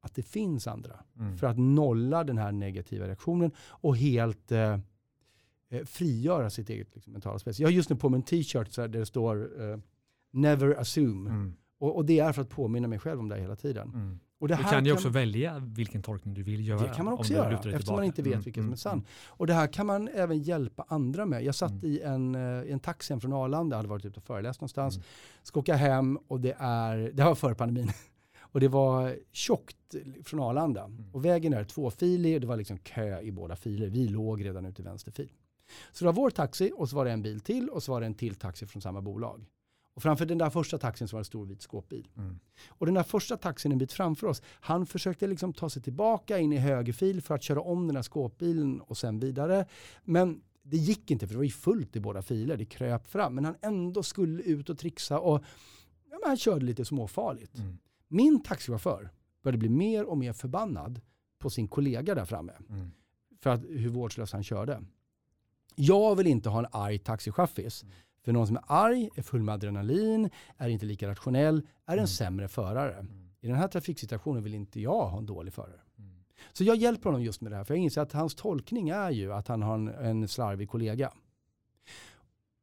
att 0.01 0.15
det 0.15 0.23
finns 0.23 0.67
andra. 0.67 1.03
Mm. 1.19 1.37
För 1.37 1.47
att 1.47 1.57
nolla 1.57 2.23
den 2.23 2.37
här 2.37 2.51
negativa 2.51 3.07
reaktionen 3.07 3.51
och 3.59 3.97
helt 3.97 4.51
eh, 4.51 4.79
eh, 5.69 5.85
frigöra 5.85 6.49
sitt 6.49 6.69
eget 6.69 6.95
liksom, 6.95 7.13
mentala 7.13 7.39
space. 7.39 7.61
Jag 7.61 7.67
har 7.67 7.73
just 7.73 7.89
nu 7.89 7.95
på 7.95 8.09
mig 8.09 8.17
en 8.17 8.23
t-shirt 8.23 8.75
där 8.75 8.87
det 8.87 9.05
står 9.05 9.61
uh, 9.61 9.77
“Never 10.31 10.75
assume”. 10.75 11.29
Mm. 11.29 11.53
Och, 11.77 11.95
och, 11.95 12.05
det 12.05 12.19
är 12.19 12.33
för 12.33 12.41
att 12.41 12.49
påminna 12.49 12.87
mig 12.87 12.99
själv 12.99 13.19
om 13.19 13.29
det 13.29 13.39
hela 13.39 13.55
tiden. 13.55 13.89
Mm. 13.93 14.19
Och 14.45 14.49
det 14.49 14.55
du 14.55 14.63
kan 14.63 14.85
ju 14.85 14.93
också 14.93 15.09
välja 15.09 15.59
vilken 15.59 16.01
tolkning 16.01 16.33
du 16.33 16.43
vill 16.43 16.67
göra. 16.67 16.79
Det 16.79 16.93
kan 16.95 17.05
man 17.05 17.13
också 17.13 17.33
göra, 17.33 17.53
eftersom 17.53 17.79
tillbaka. 17.79 17.95
man 17.95 18.03
inte 18.03 18.21
vet 18.21 18.33
mm. 18.33 18.43
vilken 18.43 18.63
som 18.63 18.67
är 18.67 18.67
mm, 18.67 18.77
sann. 18.77 18.93
Mm. 18.93 19.05
Och 19.27 19.47
det 19.47 19.53
här 19.53 19.67
kan 19.67 19.85
man 19.85 20.07
även 20.07 20.39
hjälpa 20.39 20.85
andra 20.87 21.25
med. 21.25 21.43
Jag 21.43 21.55
satt 21.55 21.71
mm. 21.71 21.85
i 21.85 21.99
en, 22.01 22.35
uh, 22.35 22.71
en 22.71 22.79
taxi 22.79 23.19
från 23.19 23.33
Arlanda, 23.33 23.75
hade 23.75 23.87
varit 23.87 24.05
ute 24.05 24.19
och 24.19 24.23
föreläst 24.23 24.61
någonstans. 24.61 24.95
Mm. 24.95 25.05
Ska 25.43 25.59
åka 25.59 25.75
hem 25.75 26.19
och 26.27 26.39
det 26.39 26.55
är, 26.59 27.11
det 27.13 27.23
var 27.23 27.35
före 27.35 27.55
pandemin. 27.55 27.91
Och 28.39 28.59
det 28.59 28.67
var 28.67 29.15
tjockt 29.31 29.95
från 30.23 30.39
Arlanda. 30.39 30.83
Mm. 30.83 31.05
Och 31.11 31.25
vägen 31.25 31.53
är 31.53 31.63
tvåfilig 31.63 32.35
och 32.35 32.41
det 32.41 32.47
var 32.47 32.57
liksom 32.57 32.77
kö 32.77 33.21
i 33.21 33.31
båda 33.31 33.55
filer. 33.55 33.87
Vi 33.87 34.07
låg 34.07 34.45
redan 34.45 34.65
ute 34.65 34.81
i 34.81 34.85
vänster 34.85 35.11
fil. 35.11 35.31
Så 35.91 36.03
det 36.03 36.05
var 36.05 36.13
vår 36.13 36.29
taxi 36.29 36.71
och 36.75 36.89
så 36.89 36.95
var 36.95 37.05
det 37.05 37.11
en 37.11 37.21
bil 37.21 37.39
till 37.39 37.69
och 37.69 37.83
så 37.83 37.91
var 37.91 38.01
det 38.01 38.05
en 38.05 38.13
till 38.13 38.35
taxi 38.35 38.65
från 38.65 38.81
samma 38.81 39.01
bolag. 39.01 39.45
Och 39.95 40.03
framför 40.03 40.25
den 40.25 40.37
där 40.37 40.49
första 40.49 40.77
taxin 40.77 41.07
så 41.07 41.15
var 41.15 41.19
det 41.19 41.21
en 41.21 41.25
stor 41.25 41.45
vit 41.45 41.61
skåpbil. 41.61 42.07
Mm. 42.17 42.39
Och 42.67 42.85
den 42.85 42.95
där 42.95 43.03
första 43.03 43.37
taxin 43.37 43.71
en 43.71 43.77
bit 43.77 43.93
framför 43.93 44.27
oss, 44.27 44.41
han 44.45 44.85
försökte 44.85 45.27
liksom 45.27 45.53
ta 45.53 45.69
sig 45.69 45.81
tillbaka 45.81 46.39
in 46.39 46.53
i 46.53 46.57
högerfil 46.57 47.21
för 47.21 47.35
att 47.35 47.43
köra 47.43 47.61
om 47.61 47.87
den 47.87 47.95
här 47.95 48.03
skåpbilen 48.03 48.81
och 48.81 48.97
sen 48.97 49.19
vidare. 49.19 49.65
Men 50.03 50.41
det 50.63 50.77
gick 50.77 51.11
inte 51.11 51.27
för 51.27 51.33
det 51.33 51.37
var 51.37 51.43
ju 51.43 51.51
fullt 51.51 51.95
i 51.95 51.99
båda 51.99 52.21
filer, 52.21 52.57
det 52.57 52.65
kröp 52.65 53.07
fram. 53.07 53.35
Men 53.35 53.45
han 53.45 53.55
ändå 53.61 54.03
skulle 54.03 54.43
ut 54.43 54.69
och 54.69 54.77
trixa 54.77 55.19
och 55.19 55.43
ja, 56.11 56.19
han 56.25 56.37
körde 56.37 56.65
lite 56.65 56.85
småfarligt. 56.85 57.57
Mm. 57.57 57.77
Min 58.07 58.43
taxichaufför 58.43 59.09
började 59.43 59.57
bli 59.57 59.69
mer 59.69 60.03
och 60.03 60.17
mer 60.17 60.33
förbannad 60.33 61.01
på 61.39 61.49
sin 61.49 61.67
kollega 61.67 62.15
där 62.15 62.25
framme. 62.25 62.53
Mm. 62.69 62.91
För 63.41 63.49
att, 63.49 63.61
hur 63.63 63.89
vårdslös 63.89 64.31
han 64.31 64.43
körde. 64.43 64.83
Jag 65.75 66.15
vill 66.15 66.27
inte 66.27 66.49
ha 66.49 66.59
en 66.59 66.67
arg 66.71 66.99
taxichaffis. 66.99 67.83
Mm. 67.83 67.95
För 68.25 68.31
någon 68.31 68.47
som 68.47 68.55
är 68.55 68.63
arg, 68.67 69.09
är 69.15 69.21
full 69.21 69.43
med 69.43 69.53
adrenalin, 69.53 70.29
är 70.57 70.69
inte 70.69 70.85
lika 70.85 71.07
rationell, 71.07 71.57
är 71.85 71.93
en 71.93 71.97
mm. 71.97 72.07
sämre 72.07 72.47
förare. 72.47 72.93
Mm. 72.93 73.29
I 73.41 73.47
den 73.47 73.55
här 73.55 73.67
trafiksituationen 73.67 74.43
vill 74.43 74.55
inte 74.55 74.81
jag 74.81 75.07
ha 75.07 75.17
en 75.17 75.25
dålig 75.25 75.53
förare. 75.53 75.81
Mm. 75.97 76.23
Så 76.53 76.63
jag 76.63 76.75
hjälper 76.75 77.09
honom 77.09 77.23
just 77.23 77.41
med 77.41 77.51
det 77.51 77.55
här, 77.55 77.63
för 77.63 77.73
jag 77.73 77.83
inser 77.83 78.01
att 78.01 78.11
hans 78.11 78.35
tolkning 78.35 78.89
är 78.89 79.11
ju 79.11 79.33
att 79.33 79.47
han 79.47 79.61
har 79.61 79.75
en, 79.75 79.87
en 79.87 80.27
slarvig 80.27 80.69
kollega. 80.69 81.11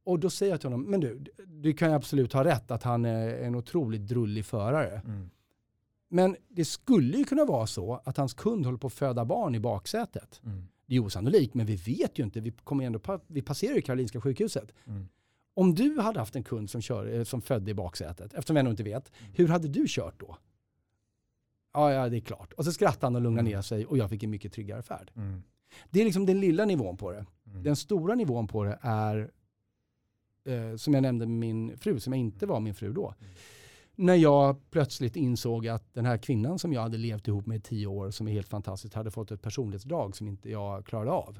Och 0.05 0.19
då 0.19 0.31
säger 0.31 0.53
jag 0.53 0.61
till 0.61 0.71
honom, 0.71 0.91
men 0.91 1.01
du, 1.01 1.25
du 1.47 1.73
kan 1.73 1.89
ju 1.89 1.95
absolut 1.95 2.33
ha 2.33 2.45
rätt 2.45 2.71
att 2.71 2.83
han 2.83 3.05
är 3.05 3.35
en 3.35 3.55
otroligt 3.55 4.07
drullig 4.07 4.45
förare. 4.45 5.03
Mm. 5.05 5.31
Men 6.09 6.37
det 6.49 6.65
skulle 6.65 7.19
ju 7.19 7.25
kunna 7.25 7.45
vara 7.45 7.67
så 7.67 8.01
att 8.05 8.17
hans 8.17 8.35
kund 8.35 8.65
håller 8.65 8.79
på 8.79 8.87
att 8.87 8.93
föda 8.93 9.25
barn 9.25 9.55
i 9.55 9.61
baksätet. 9.61 10.41
Mm. 10.45 10.69
Det 10.87 10.97
är 10.97 11.01
osannolikt, 11.01 11.55
men 11.55 11.67
vi 11.67 11.77
vet 11.77 12.19
ju 12.19 12.23
inte. 12.23 12.41
Vi, 12.41 12.51
kommer 12.51 12.85
ändå, 12.85 13.21
vi 13.27 13.43
passerar 13.43 13.75
ju 13.75 13.83
Karolinska 13.83 14.21
sjukhuset. 14.21 14.73
Mm. 14.87 15.09
Om 15.55 15.75
du 15.75 16.01
hade 16.01 16.19
haft 16.19 16.37
en 16.37 16.45
kund 16.45 16.71
som, 16.71 16.81
kör, 16.81 17.15
eh, 17.15 17.25
som 17.25 17.43
födde 17.43 17.71
i 17.71 17.75
baksätet, 17.75 18.35
eftersom 18.35 18.55
vi 18.55 18.61
ännu 18.61 18.71
inte 18.71 18.83
vet, 18.83 19.13
mm. 19.21 19.33
hur 19.35 19.49
hade 19.49 19.69
du 19.69 19.85
kört 19.89 20.21
då? 20.21 20.37
Ja, 21.73 21.93
ja, 21.93 22.09
det 22.09 22.17
är 22.17 22.21
klart. 22.21 22.53
Och 22.53 22.65
så 22.65 22.73
skrattade 22.73 23.07
han 23.07 23.17
och 23.17 23.23
lugnade 23.23 23.41
mm. 23.41 23.53
ner 23.53 23.63
sig 23.63 23.87
och 23.87 23.99
jag 23.99 24.11
fick 24.11 24.23
en 24.23 24.31
mycket 24.31 24.53
tryggare 24.53 24.83
färd. 24.83 25.11
Mm. 25.17 25.43
Det 25.91 26.01
är 26.01 26.05
liksom 26.05 26.27
den 26.27 26.41
lilla 26.41 26.65
nivån 26.65 26.97
på 26.97 27.13
det. 27.13 27.27
Mm. 27.47 27.63
Den 27.63 27.77
stora 27.77 28.15
nivån 28.15 28.49
på 28.49 28.65
det 28.65 28.79
är, 28.83 29.31
eh, 30.45 30.77
som 30.77 30.95
jag 30.95 31.03
nämnde 31.03 31.27
med 31.27 31.39
min 31.39 31.79
fru, 31.79 32.01
som 32.01 32.13
jag 32.13 32.21
inte 32.21 32.47
var 32.47 32.61
min 32.61 32.75
fru 32.75 32.93
då. 32.93 33.15
När 33.95 34.15
jag 34.15 34.71
plötsligt 34.71 35.17
insåg 35.17 35.69
att 35.69 35.95
den 35.95 36.07
här 36.07 36.19
kvinnan 36.19 36.59
som 36.59 36.73
jag 36.73 36.81
hade 36.81 36.99
levt 36.99 37.29
ihop 37.29 37.47
med 37.47 37.57
i 37.57 37.61
tio 37.61 37.87
år, 37.87 38.11
som 38.11 38.29
är 38.29 38.33
helt 38.33 38.49
fantastisk, 38.49 38.95
hade 38.95 39.11
fått 39.11 39.31
ett 39.31 39.43
personlighetsdrag 39.43 40.17
som 40.17 40.29
inte 40.29 40.51
jag 40.51 40.87
klarade 40.87 41.11
av. 41.11 41.39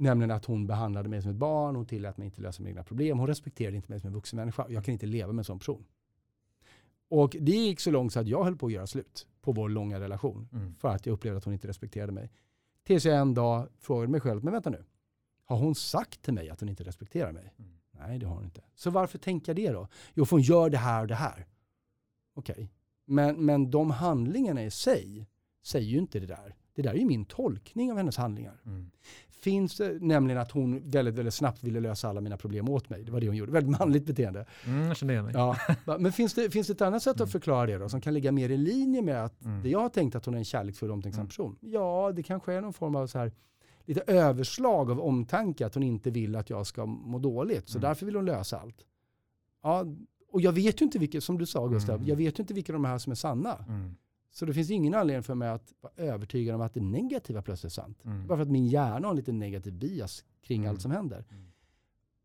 Nämligen 0.00 0.30
att 0.30 0.44
hon 0.44 0.66
behandlade 0.66 1.08
mig 1.08 1.22
som 1.22 1.30
ett 1.30 1.36
barn, 1.36 1.76
hon 1.76 1.86
tillät 1.86 2.16
mig 2.16 2.24
inte 2.24 2.40
lösa 2.40 2.62
mina 2.62 2.70
egna 2.70 2.84
problem, 2.84 3.18
hon 3.18 3.26
respekterade 3.26 3.76
inte 3.76 3.90
mig 3.90 4.00
som 4.00 4.06
en 4.06 4.14
vuxen 4.14 4.36
människa. 4.36 4.66
Jag 4.68 4.84
kan 4.84 4.92
inte 4.92 5.06
leva 5.06 5.32
med 5.32 5.40
en 5.40 5.44
sån 5.44 5.58
person. 5.58 5.84
Och 7.08 7.36
det 7.40 7.52
gick 7.52 7.80
så 7.80 7.90
långt 7.90 8.12
så 8.12 8.20
att 8.20 8.26
jag 8.26 8.44
höll 8.44 8.56
på 8.56 8.66
att 8.66 8.72
göra 8.72 8.86
slut 8.86 9.26
på 9.40 9.52
vår 9.52 9.68
långa 9.68 10.00
relation. 10.00 10.48
Mm. 10.52 10.74
För 10.74 10.88
att 10.88 11.06
jag 11.06 11.12
upplevde 11.12 11.38
att 11.38 11.44
hon 11.44 11.54
inte 11.54 11.68
respekterade 11.68 12.12
mig. 12.12 12.30
Tills 12.82 13.04
jag 13.04 13.18
en 13.18 13.34
dag 13.34 13.68
frågade 13.78 14.08
mig 14.08 14.20
själv, 14.20 14.44
men 14.44 14.52
vänta 14.52 14.70
nu. 14.70 14.84
Har 15.44 15.56
hon 15.56 15.74
sagt 15.74 16.22
till 16.22 16.34
mig 16.34 16.50
att 16.50 16.60
hon 16.60 16.68
inte 16.68 16.84
respekterar 16.84 17.32
mig? 17.32 17.54
Mm. 17.58 17.70
Nej, 17.90 18.18
det 18.18 18.26
har 18.26 18.34
hon 18.34 18.44
inte. 18.44 18.62
Så 18.74 18.90
varför 18.90 19.18
tänker 19.18 19.54
jag 19.54 19.56
det 19.56 19.72
då? 19.72 19.88
Jo, 20.14 20.24
för 20.24 20.36
hon 20.36 20.42
gör 20.42 20.70
det 20.70 20.78
här 20.78 21.02
och 21.02 21.08
det 21.08 21.14
här. 21.14 21.46
Okej. 22.34 22.52
Okay. 22.52 22.68
Men, 23.04 23.44
men 23.44 23.70
de 23.70 23.90
handlingarna 23.90 24.64
i 24.64 24.70
sig 24.70 25.26
säger 25.62 25.86
ju 25.86 25.98
inte 25.98 26.20
det 26.20 26.26
där. 26.26 26.54
Det 26.74 26.82
där 26.82 26.90
är 26.90 26.94
ju 26.94 27.04
min 27.04 27.24
tolkning 27.24 27.90
av 27.90 27.96
hennes 27.96 28.16
handlingar. 28.16 28.60
Mm. 28.66 28.90
Finns 29.28 29.76
det 29.76 29.98
nämligen 30.00 30.40
att 30.40 30.50
hon 30.50 30.90
väldigt, 30.90 31.14
väldigt 31.14 31.34
snabbt 31.34 31.62
ville 31.62 31.80
lösa 31.80 32.08
alla 32.08 32.20
mina 32.20 32.36
problem 32.36 32.68
åt 32.68 32.90
mig. 32.90 33.04
Det 33.04 33.12
var 33.12 33.20
det 33.20 33.26
hon 33.26 33.36
gjorde. 33.36 33.52
Väldigt 33.52 33.78
manligt 33.78 34.06
beteende. 34.06 34.46
Mm, 34.66 34.86
jag 34.86 34.96
känner 34.96 35.12
igen 35.12 35.24
mig. 35.24 35.34
Ja. 35.34 35.56
Men 35.98 36.12
finns 36.12 36.34
det, 36.34 36.50
finns 36.50 36.66
det 36.66 36.72
ett 36.72 36.82
annat 36.82 37.02
sätt 37.02 37.16
mm. 37.16 37.24
att 37.24 37.32
förklara 37.32 37.66
det 37.66 37.78
då? 37.78 37.88
Som 37.88 38.00
kan 38.00 38.14
ligga 38.14 38.32
mer 38.32 38.48
i 38.50 38.56
linje 38.56 39.02
med 39.02 39.24
att 39.24 39.44
mm. 39.44 39.62
det 39.62 39.68
jag 39.68 39.80
har 39.80 39.88
tänkt 39.88 40.14
att 40.14 40.24
hon 40.24 40.34
är 40.34 40.38
en 40.38 40.44
kärleksfull 40.44 40.90
omtänksam 40.90 41.20
mm. 41.20 41.28
person. 41.28 41.56
Ja, 41.60 42.12
det 42.16 42.22
kanske 42.22 42.52
är 42.52 42.60
någon 42.60 42.72
form 42.72 42.96
av 42.96 43.06
så 43.06 43.18
här 43.18 43.32
lite 43.84 44.00
överslag 44.00 44.90
av 44.90 45.00
omtanke. 45.00 45.66
Att 45.66 45.74
hon 45.74 45.82
inte 45.82 46.10
vill 46.10 46.36
att 46.36 46.50
jag 46.50 46.66
ska 46.66 46.86
må 46.86 47.18
dåligt. 47.18 47.68
Så 47.68 47.78
mm. 47.78 47.88
därför 47.88 48.06
vill 48.06 48.16
hon 48.16 48.24
lösa 48.24 48.58
allt. 48.58 48.84
Ja, 49.62 49.84
och 50.32 50.40
jag 50.40 50.52
vet 50.52 50.80
ju 50.80 50.84
inte 50.84 50.98
vilka, 50.98 51.20
som 51.20 51.38
du 51.38 51.46
sa 51.46 51.66
Gustav, 51.66 51.96
mm. 51.96 52.08
jag 52.08 52.16
vet 52.16 52.38
ju 52.38 52.42
inte 52.42 52.54
vilka 52.54 52.72
de 52.72 52.84
här 52.84 52.98
som 52.98 53.10
är 53.10 53.16
sanna. 53.16 53.64
Så 54.30 54.46
det 54.46 54.54
finns 54.54 54.70
ingen 54.70 54.94
anledning 54.94 55.22
för 55.22 55.34
mig 55.34 55.48
att 55.48 55.72
vara 55.80 55.92
övertygad 55.96 56.54
om 56.54 56.60
att 56.60 56.74
det 56.74 56.80
negativa 56.80 57.42
plötsligt 57.42 57.70
är 57.70 57.74
sant. 57.74 58.04
Mm. 58.04 58.26
Bara 58.26 58.38
för 58.38 58.42
att 58.42 58.50
min 58.50 58.66
hjärna 58.66 59.06
har 59.06 59.10
en 59.10 59.16
lite 59.16 59.32
negativ 59.32 59.72
bias 59.74 60.24
kring 60.42 60.60
mm. 60.60 60.70
allt 60.70 60.82
som 60.82 60.90
händer. 60.90 61.24
Mm. 61.30 61.46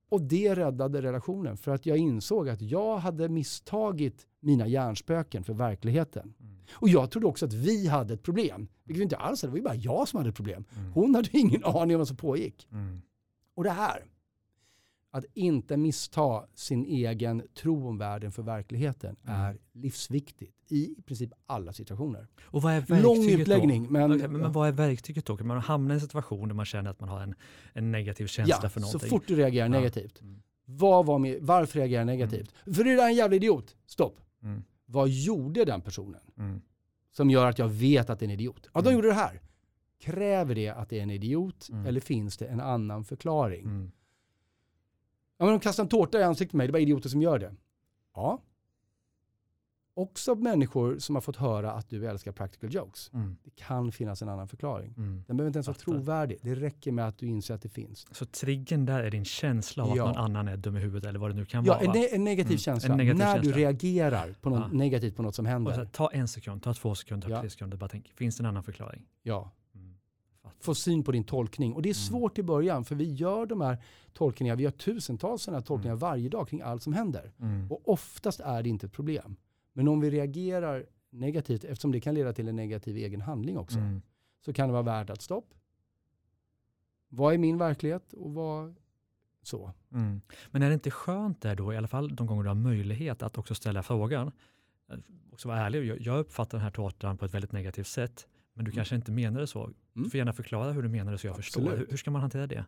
Och 0.09 0.21
det 0.21 0.55
räddade 0.55 1.01
relationen 1.01 1.57
för 1.57 1.71
att 1.71 1.85
jag 1.85 1.97
insåg 1.97 2.49
att 2.49 2.61
jag 2.61 2.97
hade 2.97 3.29
misstagit 3.29 4.27
mina 4.39 4.67
hjärnspöken 4.67 5.43
för 5.43 5.53
verkligheten. 5.53 6.33
Mm. 6.39 6.55
Och 6.71 6.89
jag 6.89 7.11
trodde 7.11 7.27
också 7.27 7.45
att 7.45 7.53
vi 7.53 7.87
hade 7.87 8.13
ett 8.13 8.23
problem. 8.23 8.67
Vilket 8.83 8.99
vi 8.99 9.03
inte 9.03 9.17
alls 9.17 9.41
hade, 9.41 9.49
det 9.49 9.51
var 9.51 9.73
ju 9.73 9.79
bara 9.79 9.95
jag 9.95 10.07
som 10.07 10.17
hade 10.17 10.29
ett 10.29 10.35
problem. 10.35 10.65
Mm. 10.77 10.91
Hon 10.91 11.15
hade 11.15 11.37
ingen 11.37 11.63
aning 11.65 11.95
om 11.95 11.99
vad 11.99 12.07
som 12.07 12.17
pågick. 12.17 12.67
Mm. 12.71 13.01
Och 13.55 13.63
det 13.63 13.69
här, 13.69 14.05
att 15.11 15.25
inte 15.33 15.77
missta 15.77 16.45
sin 16.53 16.85
egen 16.85 17.43
tro 17.53 17.87
om 17.87 17.97
världen 17.97 18.31
för 18.31 18.43
verkligheten 18.43 19.15
mm. 19.23 19.39
är 19.39 19.57
livsviktigt 19.73 20.54
i 20.67 20.95
princip 21.05 21.31
alla 21.45 21.73
situationer. 21.73 22.27
Och 22.43 22.61
vad 22.61 22.73
är 22.73 23.01
Lång 23.01 23.29
utläggning. 23.29 23.91
Men, 23.91 24.11
okay, 24.11 24.27
men, 24.27 24.41
men, 24.41 24.51
vad 24.51 24.67
är 24.67 24.71
verktyget 24.71 25.25
då? 25.25 25.37
Kan 25.37 25.47
man 25.47 25.59
hamna 25.59 25.93
i 25.93 25.95
en 25.95 26.01
situation 26.01 26.47
där 26.47 26.55
man 26.55 26.65
känner 26.65 26.91
att 26.91 26.99
man 26.99 27.09
har 27.09 27.21
en, 27.21 27.35
en 27.73 27.91
negativ 27.91 28.27
känsla 28.27 28.59
ja, 28.63 28.69
för 28.69 28.79
någonting? 28.79 28.99
så 28.99 29.07
fort 29.07 29.27
du 29.27 29.35
reagerar 29.35 29.65
ja. 29.65 29.71
negativt. 29.71 30.21
Mm. 30.21 30.41
Vad 30.65 31.05
var 31.05 31.19
med, 31.19 31.37
varför 31.41 31.79
reagerar 31.79 32.01
jag 32.01 32.07
negativt? 32.07 32.53
Mm. 32.65 32.75
För 32.75 32.83
det 32.83 32.91
är 32.91 33.07
en 33.07 33.15
jävla 33.15 33.35
idiot. 33.35 33.75
Stopp. 33.85 34.19
Mm. 34.43 34.63
Vad 34.85 35.09
gjorde 35.09 35.65
den 35.65 35.81
personen? 35.81 36.21
Mm. 36.37 36.61
Som 37.11 37.29
gör 37.29 37.45
att 37.45 37.59
jag 37.59 37.67
vet 37.67 38.09
att 38.09 38.19
det 38.19 38.25
är 38.25 38.27
en 38.27 38.33
idiot. 38.33 38.69
Ja, 38.73 38.81
de 38.81 38.87
mm. 38.87 38.93
gjorde 38.95 39.07
det 39.07 39.13
här. 39.13 39.41
Kräver 39.99 40.55
det 40.55 40.69
att 40.69 40.89
det 40.89 40.99
är 40.99 41.03
en 41.03 41.09
idiot 41.09 41.69
mm. 41.71 41.85
eller 41.85 41.99
finns 41.99 42.37
det 42.37 42.45
en 42.45 42.61
annan 42.61 43.05
förklaring? 43.05 43.91
Ja, 45.37 45.45
men 45.45 45.53
de 45.53 45.59
kastar 45.59 45.83
en 45.83 45.89
tårta 45.89 46.19
i 46.19 46.23
ansiktet 46.23 46.51
på 46.51 46.57
mig, 46.57 46.67
det 46.67 46.73
bara 46.73 46.79
idioter 46.79 47.09
som 47.09 47.21
gör 47.21 47.39
det. 47.39 47.55
Ja. 48.15 48.41
Också 49.97 50.35
människor 50.35 50.99
som 50.99 51.15
har 51.15 51.21
fått 51.21 51.35
höra 51.35 51.71
att 51.71 51.89
du 51.89 52.07
älskar 52.07 52.31
practical 52.31 52.73
jokes. 52.73 53.11
Mm. 53.13 53.37
Det 53.43 53.49
kan 53.49 53.91
finnas 53.91 54.21
en 54.21 54.29
annan 54.29 54.47
förklaring. 54.47 54.93
Mm. 54.97 55.23
Den 55.27 55.37
behöver 55.37 55.47
inte 55.47 55.57
ens 55.57 55.67
vara 55.67 55.77
trovärdig. 55.77 56.39
Det 56.41 56.55
räcker 56.55 56.91
med 56.91 57.07
att 57.07 57.17
du 57.17 57.27
inser 57.27 57.53
att 57.53 57.61
det 57.61 57.69
finns. 57.69 58.07
Så 58.11 58.25
triggern 58.25 58.85
där 58.85 59.03
är 59.03 59.11
din 59.11 59.25
känsla 59.25 59.83
av 59.83 59.97
ja. 59.97 60.09
att 60.09 60.15
någon 60.15 60.25
annan 60.25 60.47
är 60.47 60.57
dum 60.57 60.77
i 60.77 60.79
huvudet 60.79 61.09
eller 61.09 61.19
vad 61.19 61.29
det 61.29 61.35
nu 61.35 61.45
kan 61.45 61.65
ja, 61.65 61.73
vara? 61.73 61.83
Ja, 61.85 62.07
en, 62.07 62.15
en, 62.15 62.23
negativ 62.23 62.51
mm. 62.51 62.57
känsla. 62.57 62.91
En 62.91 62.97
negativ 62.97 63.17
när 63.17 63.35
känsla. 63.35 63.51
du 63.51 63.59
reagerar 63.59 64.35
på 64.41 64.49
något 64.49 64.67
ja. 64.71 64.77
negativt 64.77 65.15
på 65.15 65.23
något 65.23 65.35
som 65.35 65.45
händer. 65.45 65.73
Så, 65.73 65.85
ta 65.85 66.09
en 66.11 66.27
sekund, 66.27 66.63
ta 66.63 66.73
två 66.73 66.95
sekunder, 66.95 67.29
ta 67.29 67.41
tre 67.41 67.49
sekunder. 67.49 67.77
Bara 67.77 67.89
tänk, 67.89 68.07
finns 68.15 68.37
det 68.37 68.41
en 68.41 68.45
annan 68.45 68.63
förklaring? 68.63 69.05
Ja 69.23 69.51
få 70.65 70.75
syn 70.75 71.03
på 71.03 71.11
din 71.11 71.23
tolkning. 71.23 71.73
Och 71.73 71.81
det 71.81 71.89
är 71.89 71.93
mm. 71.93 72.19
svårt 72.21 72.37
i 72.37 72.43
början 72.43 72.85
för 72.85 72.95
vi 72.95 73.13
gör 73.13 73.45
de 73.45 73.61
här 73.61 73.77
tolkningarna, 74.13 74.57
vi 74.57 74.63
gör 74.63 74.71
tusentals 74.71 75.41
sådana 75.41 75.57
här 75.57 75.65
tolkningar 75.65 75.93
mm. 75.93 75.99
varje 75.99 76.29
dag 76.29 76.47
kring 76.47 76.61
allt 76.61 76.83
som 76.83 76.93
händer. 76.93 77.31
Mm. 77.39 77.71
Och 77.71 77.89
oftast 77.89 78.39
är 78.39 78.63
det 78.63 78.69
inte 78.69 78.85
ett 78.85 78.93
problem. 78.93 79.35
Men 79.77 79.87
om 79.87 79.99
vi 79.99 80.09
reagerar 80.09 80.85
negativt, 81.09 81.63
eftersom 81.63 81.91
det 81.91 81.99
kan 81.99 82.15
leda 82.15 82.33
till 82.33 82.47
en 82.47 82.55
negativ 82.55 82.97
egen 82.97 83.21
handling 83.21 83.57
också, 83.57 83.77
mm. 83.77 84.01
så 84.45 84.53
kan 84.53 84.67
det 84.67 84.73
vara 84.73 84.83
värt 84.83 85.09
att 85.09 85.21
stopp. 85.21 85.53
Vad 87.09 87.33
är 87.33 87.37
min 87.37 87.57
verklighet 87.57 88.13
och 88.13 88.33
vad 88.33 88.75
så? 89.41 89.73
Mm. 89.91 90.21
Men 90.51 90.61
är 90.61 90.67
det 90.67 90.73
inte 90.73 90.91
skönt 90.91 91.41
där 91.41 91.55
då, 91.55 91.73
i 91.73 91.77
alla 91.77 91.87
fall 91.87 92.15
de 92.15 92.27
gånger 92.27 92.43
du 92.43 92.49
har 92.49 92.55
möjlighet 92.55 93.23
att 93.23 93.37
också 93.37 93.55
ställa 93.55 93.83
frågan, 93.83 94.31
också 95.31 95.47
vara 95.47 95.59
ärlig, 95.59 95.97
jag 96.01 96.19
uppfattar 96.19 96.57
den 96.57 96.63
här 96.63 96.71
tårtan 96.71 97.17
på 97.17 97.25
ett 97.25 97.33
väldigt 97.33 97.51
negativt 97.51 97.87
sätt. 97.87 98.27
Men 98.53 98.65
du 98.65 98.69
mm. 98.69 98.75
kanske 98.75 98.95
inte 98.95 99.11
menar 99.11 99.39
det 99.39 99.47
så. 99.47 99.63
Mm. 99.63 99.75
Du 99.93 100.09
får 100.09 100.17
gärna 100.17 100.33
förklara 100.33 100.71
hur 100.71 100.83
du 100.83 100.89
menar 100.89 101.11
det 101.11 101.17
så 101.17 101.27
jag 101.27 101.31
Absolut. 101.37 101.69
förstår. 101.69 101.77
Hur, 101.77 101.87
hur, 101.89 101.97
ska 101.97 102.11
man 102.11 102.21
hantera 102.21 102.47
det? 102.47 102.65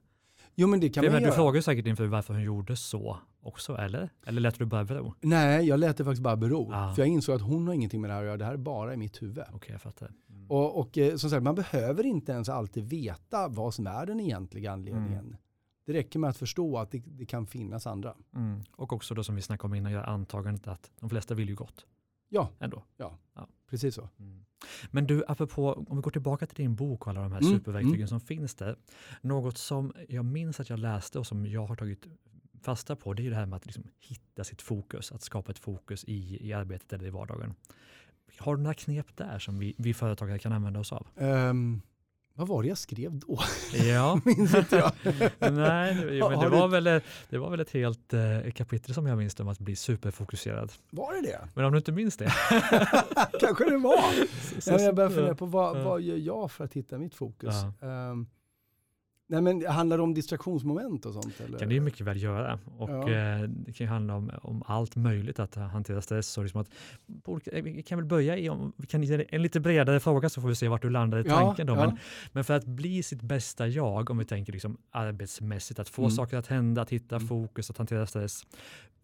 Jo, 0.55 0.67
men 0.67 0.79
det 0.79 0.89
kan 0.89 1.03
För, 1.03 1.11
man 1.11 1.23
du 1.23 1.31
frågar 1.31 1.61
säkert 1.61 1.85
inför 1.85 2.05
varför 2.05 2.33
hon 2.33 2.43
gjorde 2.43 2.75
så 2.75 3.19
också, 3.47 3.77
eller? 3.77 4.09
Eller 4.25 4.41
lät 4.41 4.59
du 4.59 4.65
bara 4.65 4.85
bero? 4.85 5.13
Nej, 5.21 5.67
jag 5.67 5.79
lät 5.79 5.97
det 5.97 6.03
faktiskt 6.03 6.23
bara 6.23 6.35
bero. 6.35 6.71
Ah. 6.73 6.93
För 6.93 7.01
jag 7.01 7.09
insåg 7.09 7.35
att 7.35 7.41
hon 7.41 7.67
har 7.67 7.73
ingenting 7.73 8.01
med 8.01 8.09
det 8.09 8.13
här 8.13 8.21
att 8.21 8.27
göra. 8.27 8.37
Det 8.37 8.45
här 8.45 8.53
är 8.53 8.57
bara 8.57 8.93
i 8.93 8.97
mitt 8.97 9.21
huvud. 9.21 9.37
Okej, 9.37 9.55
okay, 9.55 9.71
jag 9.71 9.81
fattar. 9.81 10.11
Mm. 10.29 10.51
Och, 10.51 10.79
och 10.79 10.97
eh, 10.97 11.15
som 11.15 11.29
sagt, 11.29 11.43
man 11.43 11.55
behöver 11.55 12.05
inte 12.05 12.31
ens 12.31 12.49
alltid 12.49 12.89
veta 12.89 13.47
vad 13.47 13.73
som 13.73 13.87
är 13.87 14.05
den 14.05 14.19
egentliga 14.19 14.71
anledningen. 14.71 15.25
Mm. 15.25 15.37
Det 15.85 15.93
räcker 15.93 16.19
med 16.19 16.29
att 16.29 16.37
förstå 16.37 16.77
att 16.77 16.91
det, 16.91 17.03
det 17.05 17.25
kan 17.25 17.47
finnas 17.47 17.87
andra. 17.87 18.15
Mm. 18.35 18.63
Och 18.71 18.93
också 18.93 19.13
då 19.13 19.23
som 19.23 19.35
vi 19.35 19.41
snackade 19.41 19.67
om 19.67 19.75
innan, 19.75 19.91
göra 19.91 20.05
antagandet 20.05 20.67
att 20.67 20.91
de 20.99 21.09
flesta 21.09 21.33
vill 21.33 21.49
ju 21.49 21.55
gott. 21.55 21.85
Ja, 22.29 22.49
Ändå. 22.59 22.83
ja. 22.97 23.17
ja. 23.35 23.47
precis 23.69 23.95
så. 23.95 24.09
Mm. 24.19 24.45
Men 24.91 25.07
du, 25.07 25.23
apropå, 25.27 25.85
om 25.87 25.97
vi 25.97 26.01
går 26.01 26.11
tillbaka 26.11 26.47
till 26.47 26.55
din 26.55 26.75
bok 26.75 27.01
och 27.01 27.07
alla 27.07 27.21
de 27.21 27.31
här 27.31 27.41
mm. 27.41 27.53
superverktygen 27.53 27.95
mm. 27.95 28.07
som 28.07 28.19
finns 28.19 28.55
där. 28.55 28.77
Något 29.21 29.57
som 29.57 29.93
jag 30.09 30.25
minns 30.25 30.59
att 30.59 30.69
jag 30.69 30.79
läste 30.79 31.19
och 31.19 31.27
som 31.27 31.45
jag 31.45 31.65
har 31.65 31.75
tagit 31.75 32.05
fasta 32.67 32.95
på, 32.95 33.13
det 33.13 33.25
är 33.25 33.29
det 33.29 33.35
här 33.35 33.45
med 33.45 33.57
att 33.57 33.65
liksom 33.65 33.83
hitta 33.99 34.43
sitt 34.43 34.61
fokus, 34.61 35.11
att 35.11 35.21
skapa 35.21 35.51
ett 35.51 35.59
fokus 35.59 36.03
i, 36.03 36.47
i 36.47 36.53
arbetet 36.53 36.93
eller 36.93 37.07
i 37.07 37.09
vardagen. 37.09 37.55
Har 38.37 38.55
du 38.55 38.61
några 38.61 38.73
knep 38.73 39.17
där 39.17 39.39
som 39.39 39.59
vi, 39.59 39.75
vi 39.77 39.93
företagare 39.93 40.39
kan 40.39 40.51
använda 40.53 40.79
oss 40.79 40.91
av? 40.91 41.07
Um, 41.15 41.81
vad 42.33 42.47
var 42.47 42.63
det 42.63 42.69
jag 42.69 42.77
skrev 42.77 43.19
då? 43.19 43.39
Ja. 43.73 44.21
minns 44.25 44.55
inte 44.55 44.75
jag. 44.75 44.91
Nej, 45.53 45.95
men 45.95 46.39
det, 46.39 46.49
var 46.49 46.67
väl, 46.67 47.01
det 47.29 47.37
var 47.37 47.49
väl 47.49 47.59
ett 47.59 47.71
helt 47.71 48.13
eh, 48.13 48.51
kapitel 48.55 48.93
som 48.93 49.07
jag 49.07 49.17
minns 49.17 49.39
om 49.39 49.47
att 49.47 49.59
bli 49.59 49.75
superfokuserad. 49.75 50.71
Var 50.89 51.13
det 51.13 51.21
det? 51.21 51.47
Men 51.53 51.65
om 51.65 51.71
du 51.71 51.77
inte 51.77 51.91
minns 51.91 52.17
det? 52.17 52.25
Kanske 53.39 53.69
det 53.69 53.77
var. 53.77 54.25
Så, 54.55 54.61
så, 54.61 54.83
jag 54.83 54.95
börjar 54.95 55.09
fundera 55.09 55.35
på 55.35 55.45
vad, 55.45 55.83
vad 55.83 56.01
gör 56.01 56.17
jag 56.17 56.51
för 56.51 56.63
att 56.63 56.73
hitta 56.73 56.97
mitt 56.97 57.15
fokus? 57.15 57.55
Ja. 57.79 57.87
Um, 57.87 58.27
Nej 59.29 59.41
men 59.41 59.65
handlar 59.65 59.97
det 59.97 60.03
om 60.03 60.13
distraktionsmoment 60.13 61.05
och 61.05 61.13
sånt? 61.13 61.41
Eller? 61.41 61.59
kan 61.59 61.67
det 61.67 61.75
ju 61.75 61.81
mycket 61.81 62.01
väl 62.01 62.23
göra. 62.23 62.59
Och 62.77 62.89
ja. 62.89 63.09
eh, 63.09 63.41
det 63.41 63.73
kan 63.73 63.85
ju 63.85 63.91
handla 63.91 64.15
om, 64.15 64.31
om 64.41 64.63
allt 64.65 64.95
möjligt 64.95 65.39
att 65.39 65.55
hantera 65.55 66.01
stress. 66.01 66.37
Och 66.37 66.43
liksom 66.43 66.61
att, 66.61 66.69
vi 67.53 67.83
kan 67.83 67.97
väl 67.97 68.05
börja 68.05 68.37
i, 68.37 68.49
om, 68.49 68.73
vi 68.77 68.87
kan 68.87 69.03
en 69.03 69.41
lite 69.41 69.59
bredare 69.59 69.99
fråga 69.99 70.29
så 70.29 70.41
får 70.41 70.47
vi 70.47 70.55
se 70.55 70.67
vart 70.67 70.81
du 70.81 70.89
landar 70.89 71.17
i 71.17 71.27
ja, 71.27 71.35
tanken. 71.35 71.67
Då. 71.67 71.75
Ja. 71.75 71.85
Men, 71.85 71.97
men, 72.31 72.43
för 72.43 72.53
att 72.53 72.65
bli 72.65 73.03
sitt 73.03 73.21
bästa 73.21 73.67
jag, 73.67 74.09
om 74.09 74.17
vi 74.17 74.25
tänker 74.25 74.53
liksom 74.53 74.77
arbetsmässigt, 74.91 75.79
att 75.79 75.89
få 75.89 76.01
mm. 76.01 76.11
saker 76.11 76.37
att 76.37 76.47
hända, 76.47 76.81
att 76.81 76.89
hitta 76.89 77.15
mm. 77.15 77.27
fokus, 77.27 77.69
att 77.69 77.77
hantera 77.77 78.07
stress. 78.07 78.43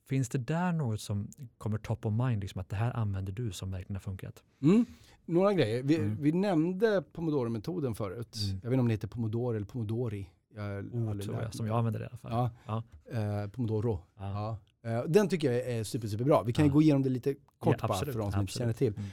Finns 0.10 0.30
det 0.30 0.38
där 0.38 0.72
något 0.72 1.01
som 1.01 1.27
kommer 1.58 1.77
top 1.77 2.06
of 2.06 2.13
mind, 2.13 2.42
liksom 2.42 2.62
att 2.62 2.70
det 2.70 2.75
här 2.75 2.98
använder 2.98 3.32
du 3.32 3.51
som 3.51 3.72
verkligen 3.72 3.96
har 3.96 4.01
funkat? 4.01 4.44
Mm. 4.62 4.86
Några 5.25 5.53
grejer. 5.53 5.84
Vi, 5.84 5.96
mm. 5.96 6.18
vi 6.22 6.32
nämnde 6.32 7.03
pomodoro-metoden 7.12 7.96
förut. 7.96 8.38
Mm. 8.44 8.60
Jag 8.63 8.70
vet 8.70 8.74
inte 8.74 8.80
om 8.80 8.88
det 8.88 8.94
heter 8.94 9.08
pomodoro 9.08 9.56
eller 9.56 9.65
pomodori. 9.65 10.30
Jag, 10.56 10.96
oh, 10.96 11.20
tror 11.20 11.42
jag, 11.42 11.53
som 11.53 11.68
jag 11.68 11.77
använder 11.77 12.00
det 12.00 12.06
i 12.06 12.10
alla 12.10 12.18
fall. 12.18 12.32
Ja. 12.32 12.84
ja. 13.12 13.13
Eh, 13.20 13.50
pomodoro. 13.50 14.00
Ja. 14.18 14.58
Ja. 14.82 14.89
Eh, 14.89 15.03
den 15.03 15.30
tycker 15.30 15.51
jag 15.51 15.62
är 15.62 15.84
super, 15.84 16.08
super 16.08 16.24
bra. 16.24 16.44
Vi 16.44 16.53
kan 16.53 16.70
gå 16.70 16.82
igenom 16.82 17.01
det 17.01 17.10
lite 17.10 17.36
kort 17.60 17.82
bara 17.82 17.94
för 17.94 18.20
de 18.20 18.32
som 18.32 18.42
inte 18.42 18.53
känner 18.53 18.74
till. 18.74 18.94
Mm. 18.98 19.10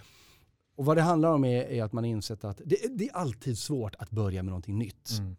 Och 0.76 0.84
vad 0.84 0.96
det 0.96 1.02
handlar 1.02 1.32
om 1.32 1.44
är, 1.44 1.62
är 1.64 1.82
att 1.82 1.92
man 1.92 2.04
insett 2.04 2.44
att 2.44 2.60
det, 2.64 2.98
det, 2.98 3.08
är 3.08 3.16
alltid 3.16 3.58
svårt 3.58 3.94
att 3.98 4.10
börja 4.10 4.42
med 4.42 4.50
någonting 4.50 4.78
nytt. 4.78 5.10
Mm. 5.18 5.36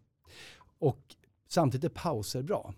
Och 0.78 1.16
samtidigt 1.48 1.84
är 1.84 1.88
pauser 1.88 2.42
bra. 2.42 2.74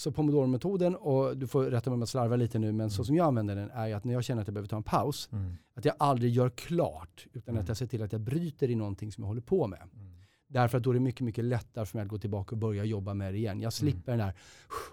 Mm. 0.00 0.12
Så 0.12 0.12
pomodoro-metoden, 0.12 0.96
och 0.96 1.36
du 1.36 1.46
får 1.46 1.64
rätta 1.64 1.90
mig 1.90 1.94
om 1.94 2.00
jag 2.00 2.08
slarvar 2.08 2.36
lite 2.36 2.58
nu, 2.58 2.66
men 2.66 2.80
mm. 2.80 2.90
så 2.90 3.04
som 3.04 3.16
jag 3.16 3.26
använder 3.26 3.56
den 3.56 3.70
är 3.70 3.94
att 3.94 4.04
när 4.04 4.12
jag 4.12 4.24
känner 4.24 4.42
att 4.42 4.48
jag 4.48 4.54
behöver 4.54 4.68
ta 4.68 4.76
en 4.76 4.82
paus, 4.82 5.28
mm. 5.32 5.56
att 5.74 5.84
jag 5.84 5.94
aldrig 5.98 6.32
gör 6.32 6.50
klart, 6.50 7.26
utan 7.32 7.54
mm. 7.54 7.62
att 7.62 7.68
jag 7.68 7.76
ser 7.76 7.86
till 7.86 8.02
att 8.02 8.12
jag 8.12 8.20
bryter 8.20 8.70
i 8.70 8.74
någonting 8.74 9.12
som 9.12 9.22
jag 9.22 9.28
håller 9.28 9.40
på 9.40 9.66
med. 9.66 9.82
Mm. 9.82 10.12
Därför 10.48 10.78
att 10.78 10.84
då 10.84 10.90
är 10.90 10.94
det 10.94 11.00
mycket, 11.00 11.20
mycket 11.20 11.44
lättare 11.44 11.86
för 11.86 11.98
mig 11.98 12.02
att 12.02 12.08
gå 12.08 12.18
tillbaka 12.18 12.54
och 12.54 12.58
börja 12.58 12.84
jobba 12.84 13.14
med 13.14 13.34
det 13.34 13.38
igen. 13.38 13.60
Jag 13.60 13.60
mm. 13.60 13.70
slipper 13.70 14.12
den 14.12 14.18
där, 14.18 14.34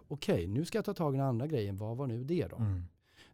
okej, 0.07 0.33
okay, 0.33 0.47
nu 0.47 0.65
ska 0.65 0.77
jag 0.77 0.85
ta 0.85 0.93
tag 0.93 1.13
i 1.15 1.17
den 1.17 1.27
andra 1.27 1.47
grejen, 1.47 1.77
vad 1.77 1.97
var 1.97 2.07
nu 2.07 2.23
det 2.23 2.47
då? 2.47 2.57
Mm. 2.57 2.83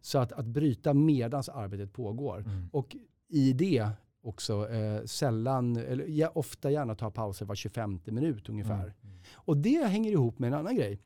Så 0.00 0.18
att, 0.18 0.32
att 0.32 0.46
bryta 0.46 0.94
medans 0.94 1.48
arbetet 1.48 1.92
pågår. 1.92 2.44
Och 2.72 2.96
i 3.28 3.52
det 3.52 3.88
också 4.22 4.68
eh, 4.68 5.04
sällan, 5.04 5.76
eller 5.76 6.06
ja, 6.08 6.30
ofta 6.34 6.70
gärna 6.70 6.94
ta 6.94 7.10
pauser 7.10 7.46
var 7.46 7.54
25 7.54 8.00
minut 8.04 8.48
ungefär. 8.48 8.94
Och 9.34 9.56
det 9.56 9.86
hänger 9.86 10.12
ihop 10.12 10.38
med 10.38 10.48
en 10.48 10.54
annan 10.54 10.76
grej 10.76 11.00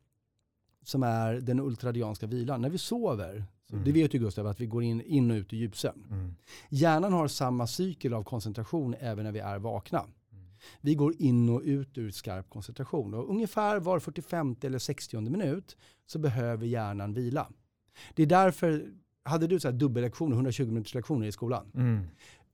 som 0.83 1.03
är 1.03 1.35
den 1.35 1.61
ultradianska 1.61 2.27
vilan. 2.27 2.63
När 2.63 2.71
vi 2.71 2.79
sover, 2.79 3.45
mm. 3.73 3.85
det 3.85 3.93
vet 3.93 4.15
ju 4.15 4.19
Gustav 4.19 4.47
att 4.47 4.61
vi 4.61 4.67
går 4.67 4.83
in, 4.83 5.01
in 5.01 5.31
och 5.31 5.35
ut 5.35 5.53
i 5.53 5.57
djupsömn. 5.57 6.07
Mm. 6.11 6.35
Hjärnan 6.69 7.13
har 7.13 7.29
samma 7.29 7.67
cykel 7.67 8.15
av 8.15 8.23
koncentration 8.23 8.95
även 9.01 9.25
när 9.25 9.33
vi 9.33 9.39
är 9.39 9.59
vakna. 9.59 9.99
Mm. 9.99 10.45
Vi 10.81 10.95
går 10.95 11.15
in 11.19 11.49
och 11.49 11.63
ut 11.65 11.99
ur 11.99 12.11
skarp 12.11 12.51
koncentration 12.51 13.15
och 13.15 13.31
ungefär 13.31 13.81
var 13.81 13.99
45 13.99 14.57
eller 14.61 14.79
60 14.79 15.21
minut 15.21 15.77
så 16.07 16.19
behöver 16.19 16.67
hjärnan 16.67 17.15
vila. 17.15 17.49
Det 18.15 18.23
är 18.23 18.27
därför, 18.27 18.87
hade 19.23 19.47
du 19.47 19.61
så 19.61 19.69
här 19.69 19.73
dubbellektioner, 19.73 20.37
120 20.37 20.67
minuters 20.67 20.95
lektioner 20.95 21.27
i 21.27 21.33
skolan? 21.33 21.71
Mm 21.75 22.07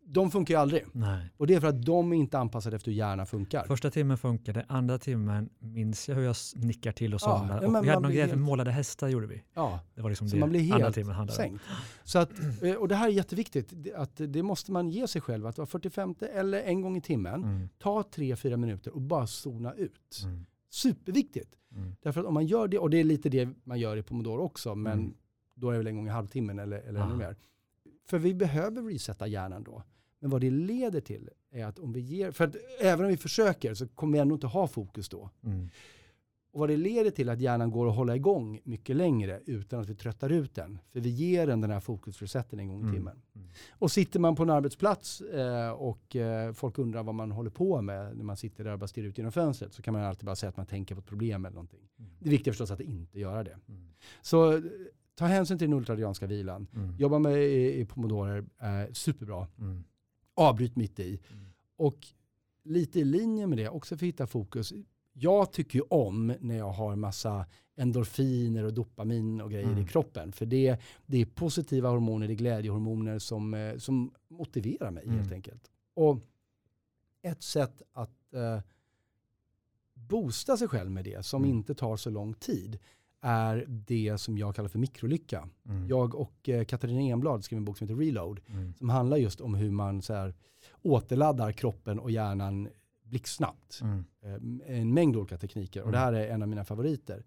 de 0.06 0.30
funkar 0.30 0.54
ju 0.54 0.60
aldrig. 0.60 0.84
Nej. 0.92 1.30
Och 1.36 1.46
det 1.46 1.54
är 1.54 1.60
för 1.60 1.68
att 1.68 1.82
de 1.82 2.12
är 2.12 2.16
inte 2.16 2.38
anpassade 2.38 2.76
efter 2.76 2.90
hur 2.90 2.98
hjärnan 2.98 3.26
funkar. 3.26 3.64
Första 3.64 3.90
timmen 3.90 4.18
funkade, 4.18 4.64
andra 4.68 4.98
timmen 4.98 5.50
minns 5.58 6.08
jag 6.08 6.16
hur 6.16 6.22
jag 6.22 6.36
nickar 6.54 6.92
till 6.92 7.14
och 7.14 7.20
somnar. 7.20 7.62
Ja, 7.62 7.78
och 7.78 7.84
vi 7.84 7.88
hade 7.88 8.00
någon 8.00 8.12
grej 8.12 8.26
med 8.26 8.38
målade 8.38 8.70
hästar 8.70 9.08
gjorde 9.08 9.26
vi. 9.26 9.42
Ja, 9.54 9.80
det 9.94 10.02
var 10.02 10.08
liksom 10.08 10.28
så 10.28 10.36
det 10.36 10.40
man 10.40 10.50
blir 10.50 10.60
helt 10.60 10.74
andra 10.74 10.92
timmen 10.92 11.14
handlade 11.14 11.36
sänkt. 11.36 11.64
Så 12.04 12.18
att, 12.18 12.30
eh, 12.62 12.74
och 12.74 12.88
det 12.88 12.94
här 12.94 13.08
är 13.08 13.12
jätteviktigt, 13.12 13.94
att 13.96 14.16
det 14.16 14.42
måste 14.42 14.72
man 14.72 14.90
ge 14.90 15.08
sig 15.08 15.20
själv, 15.20 15.46
att 15.46 15.58
vara 15.58 15.66
45 15.66 16.14
eller 16.34 16.62
en 16.62 16.82
gång 16.82 16.96
i 16.96 17.00
timmen, 17.00 17.44
mm. 17.44 17.68
ta 17.78 18.02
3-4 18.02 18.56
minuter 18.56 18.94
och 18.94 19.00
bara 19.00 19.26
zona 19.26 19.72
ut. 19.72 20.20
Mm. 20.24 20.46
Superviktigt. 20.70 21.50
Mm. 21.76 21.96
Därför 22.02 22.20
att 22.20 22.26
om 22.26 22.34
man 22.34 22.46
gör 22.46 22.68
det, 22.68 22.78
och 22.78 22.90
det 22.90 23.00
är 23.00 23.04
lite 23.04 23.28
det 23.28 23.48
man 23.64 23.80
gör 23.80 23.96
i 23.96 24.02
Pomodoro 24.02 24.42
också, 24.42 24.74
men 24.74 24.92
mm. 24.92 25.14
då 25.54 25.68
är 25.68 25.72
det 25.72 25.78
väl 25.78 25.86
en 25.86 25.96
gång 25.96 26.06
i 26.06 26.10
halvtimmen 26.10 26.58
eller, 26.58 26.78
eller 26.78 27.00
ännu 27.00 27.14
mer. 27.14 27.36
För 28.06 28.18
vi 28.18 28.34
behöver 28.34 28.82
resetta 28.82 29.26
hjärnan 29.26 29.64
då. 29.64 29.82
Men 30.24 30.30
vad 30.30 30.40
det 30.40 30.50
leder 30.50 31.00
till 31.00 31.30
är 31.50 31.64
att 31.64 31.78
om 31.78 31.92
vi 31.92 32.00
ger, 32.00 32.30
för 32.30 32.44
att 32.44 32.56
även 32.80 33.04
om 33.04 33.10
vi 33.10 33.16
försöker 33.16 33.74
så 33.74 33.88
kommer 33.88 34.12
vi 34.12 34.18
ändå 34.18 34.34
inte 34.34 34.46
ha 34.46 34.66
fokus 34.66 35.08
då. 35.08 35.30
Mm. 35.42 35.68
Och 36.52 36.60
vad 36.60 36.68
det 36.68 36.76
leder 36.76 37.10
till 37.10 37.28
är 37.28 37.32
att 37.32 37.40
hjärnan 37.40 37.70
går 37.70 37.88
att 37.88 37.96
hålla 37.96 38.16
igång 38.16 38.60
mycket 38.64 38.96
längre 38.96 39.40
utan 39.46 39.80
att 39.80 39.88
vi 39.88 39.94
tröttar 39.94 40.30
ut 40.30 40.54
den. 40.54 40.78
För 40.92 41.00
vi 41.00 41.08
ger 41.08 41.46
den 41.46 41.60
den 41.60 41.70
här 41.70 41.80
fokusresetten 41.80 42.60
en 42.60 42.68
gång 42.68 42.78
i 42.78 42.82
mm. 42.82 42.94
timmen. 42.94 43.22
Mm. 43.34 43.48
Och 43.70 43.90
sitter 43.90 44.20
man 44.20 44.36
på 44.36 44.42
en 44.42 44.50
arbetsplats 44.50 45.20
eh, 45.20 45.70
och 45.70 46.16
eh, 46.16 46.52
folk 46.52 46.78
undrar 46.78 47.02
vad 47.02 47.14
man 47.14 47.30
håller 47.30 47.50
på 47.50 47.82
med 47.82 48.16
när 48.16 48.24
man 48.24 48.36
sitter 48.36 48.64
där 48.64 48.72
och 48.72 48.78
bara 48.78 48.88
stirrar 48.88 49.06
ut 49.06 49.18
genom 49.18 49.32
fönstret 49.32 49.72
så 49.72 49.82
kan 49.82 49.94
man 49.94 50.02
alltid 50.02 50.26
bara 50.26 50.36
säga 50.36 50.50
att 50.50 50.56
man 50.56 50.66
tänker 50.66 50.94
på 50.94 50.98
ett 50.98 51.06
problem 51.06 51.44
eller 51.44 51.54
någonting. 51.54 51.88
Mm. 51.98 52.10
Det 52.18 52.28
är 52.28 52.30
viktigt 52.30 52.52
förstås 52.52 52.70
att 52.70 52.80
inte 52.80 53.20
göra 53.20 53.44
det. 53.44 53.58
Mm. 53.68 53.88
Så 54.22 54.62
ta 55.14 55.24
hänsyn 55.24 55.58
till 55.58 55.70
den 55.70 55.78
ultradianska 55.78 56.26
vilan. 56.26 56.66
Mm. 56.74 56.96
Jobba 56.98 57.18
med 57.18 57.42
i, 57.42 57.80
i 57.80 57.84
pomodoro 57.84 58.44
är 58.58 58.92
superbra. 58.92 59.46
Avbryt 60.34 60.76
mitt 60.76 61.00
i. 61.00 61.20
Mm. 61.32 61.44
Och 61.76 62.06
lite 62.64 63.00
i 63.00 63.04
linje 63.04 63.46
med 63.46 63.58
det, 63.58 63.68
också 63.68 63.96
för 63.96 64.06
att 64.06 64.08
hitta 64.08 64.26
fokus. 64.26 64.72
Jag 65.12 65.52
tycker 65.52 65.78
ju 65.78 65.84
om 65.90 66.34
när 66.40 66.56
jag 66.56 66.70
har 66.70 66.96
massa 66.96 67.46
endorfiner 67.76 68.64
och 68.64 68.72
dopamin 68.72 69.40
och 69.40 69.50
grejer 69.50 69.66
mm. 69.66 69.84
i 69.84 69.86
kroppen. 69.86 70.32
För 70.32 70.46
det, 70.46 70.76
det 71.06 71.20
är 71.20 71.26
positiva 71.26 71.88
hormoner, 71.88 72.26
det 72.26 72.32
är 72.32 72.36
glädjehormoner 72.36 73.18
som, 73.18 73.54
eh, 73.54 73.76
som 73.76 74.14
motiverar 74.28 74.90
mig 74.90 75.04
mm. 75.04 75.18
helt 75.18 75.32
enkelt. 75.32 75.70
Och 75.94 76.18
ett 77.22 77.42
sätt 77.42 77.82
att 77.92 78.34
eh, 78.34 78.60
boosta 79.94 80.56
sig 80.56 80.68
själv 80.68 80.90
med 80.90 81.04
det, 81.04 81.26
som 81.26 81.44
mm. 81.44 81.56
inte 81.56 81.74
tar 81.74 81.96
så 81.96 82.10
lång 82.10 82.34
tid, 82.34 82.78
är 83.24 83.64
det 83.68 84.18
som 84.18 84.38
jag 84.38 84.54
kallar 84.54 84.68
för 84.68 84.78
mikrolycka. 84.78 85.48
Mm. 85.68 85.88
Jag 85.88 86.14
och 86.14 86.48
eh, 86.48 86.64
Katarina 86.64 87.00
Enblad 87.00 87.44
skrev 87.44 87.56
en 87.56 87.64
bok 87.64 87.78
som 87.78 87.88
heter 87.88 88.00
Reload, 88.00 88.40
mm. 88.46 88.74
som 88.74 88.88
handlar 88.88 89.16
just 89.16 89.40
om 89.40 89.54
hur 89.54 89.70
man 89.70 90.02
så 90.02 90.14
här, 90.14 90.34
återladdar 90.82 91.52
kroppen 91.52 91.98
och 91.98 92.10
hjärnan 92.10 92.68
blixtsnabbt. 93.02 93.80
Mm. 93.82 94.04
Eh, 94.22 94.78
en 94.80 94.94
mängd 94.94 95.16
olika 95.16 95.38
tekniker 95.38 95.82
och 95.82 95.92
det 95.92 95.98
här 95.98 96.12
är 96.12 96.28
en 96.28 96.42
av 96.42 96.48
mina 96.48 96.64
favoriter. 96.64 97.24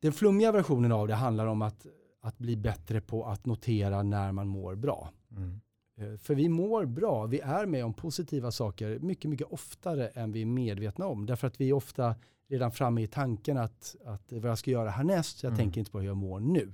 Den 0.00 0.12
flummiga 0.12 0.52
versionen 0.52 0.92
av 0.92 1.08
det 1.08 1.14
handlar 1.14 1.46
om 1.46 1.62
att, 1.62 1.86
att 2.20 2.38
bli 2.38 2.56
bättre 2.56 3.00
på 3.00 3.24
att 3.24 3.46
notera 3.46 4.02
när 4.02 4.32
man 4.32 4.48
mår 4.48 4.74
bra. 4.74 5.10
Mm. 5.30 5.60
Eh, 5.98 6.16
för 6.16 6.34
vi 6.34 6.48
mår 6.48 6.84
bra, 6.84 7.26
vi 7.26 7.40
är 7.40 7.66
med 7.66 7.84
om 7.84 7.94
positiva 7.94 8.50
saker 8.50 8.98
mycket, 8.98 9.30
mycket 9.30 9.46
oftare 9.52 10.08
än 10.08 10.32
vi 10.32 10.42
är 10.42 10.46
medvetna 10.46 11.06
om. 11.06 11.26
Därför 11.26 11.46
att 11.46 11.60
vi 11.60 11.68
är 11.68 11.72
ofta 11.72 12.14
redan 12.48 12.72
framme 12.72 13.02
i 13.02 13.06
tanken 13.06 13.56
att, 13.56 13.96
att 14.04 14.32
vad 14.32 14.50
jag 14.50 14.58
ska 14.58 14.70
göra 14.70 14.90
härnäst, 14.90 15.38
så 15.38 15.46
jag 15.46 15.50
mm. 15.50 15.58
tänker 15.58 15.78
inte 15.80 15.90
på 15.90 16.00
hur 16.00 16.06
jag 16.06 16.16
mår 16.16 16.40
nu. 16.40 16.72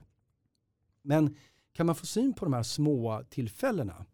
Men 1.03 1.37
kan 1.73 1.87
man 1.87 1.95
få 1.95 2.07
syn 2.07 2.33
på 2.33 2.45
de 2.45 2.55
här 2.55 2.63
små 2.63 3.23
tillfällena 3.31 4.07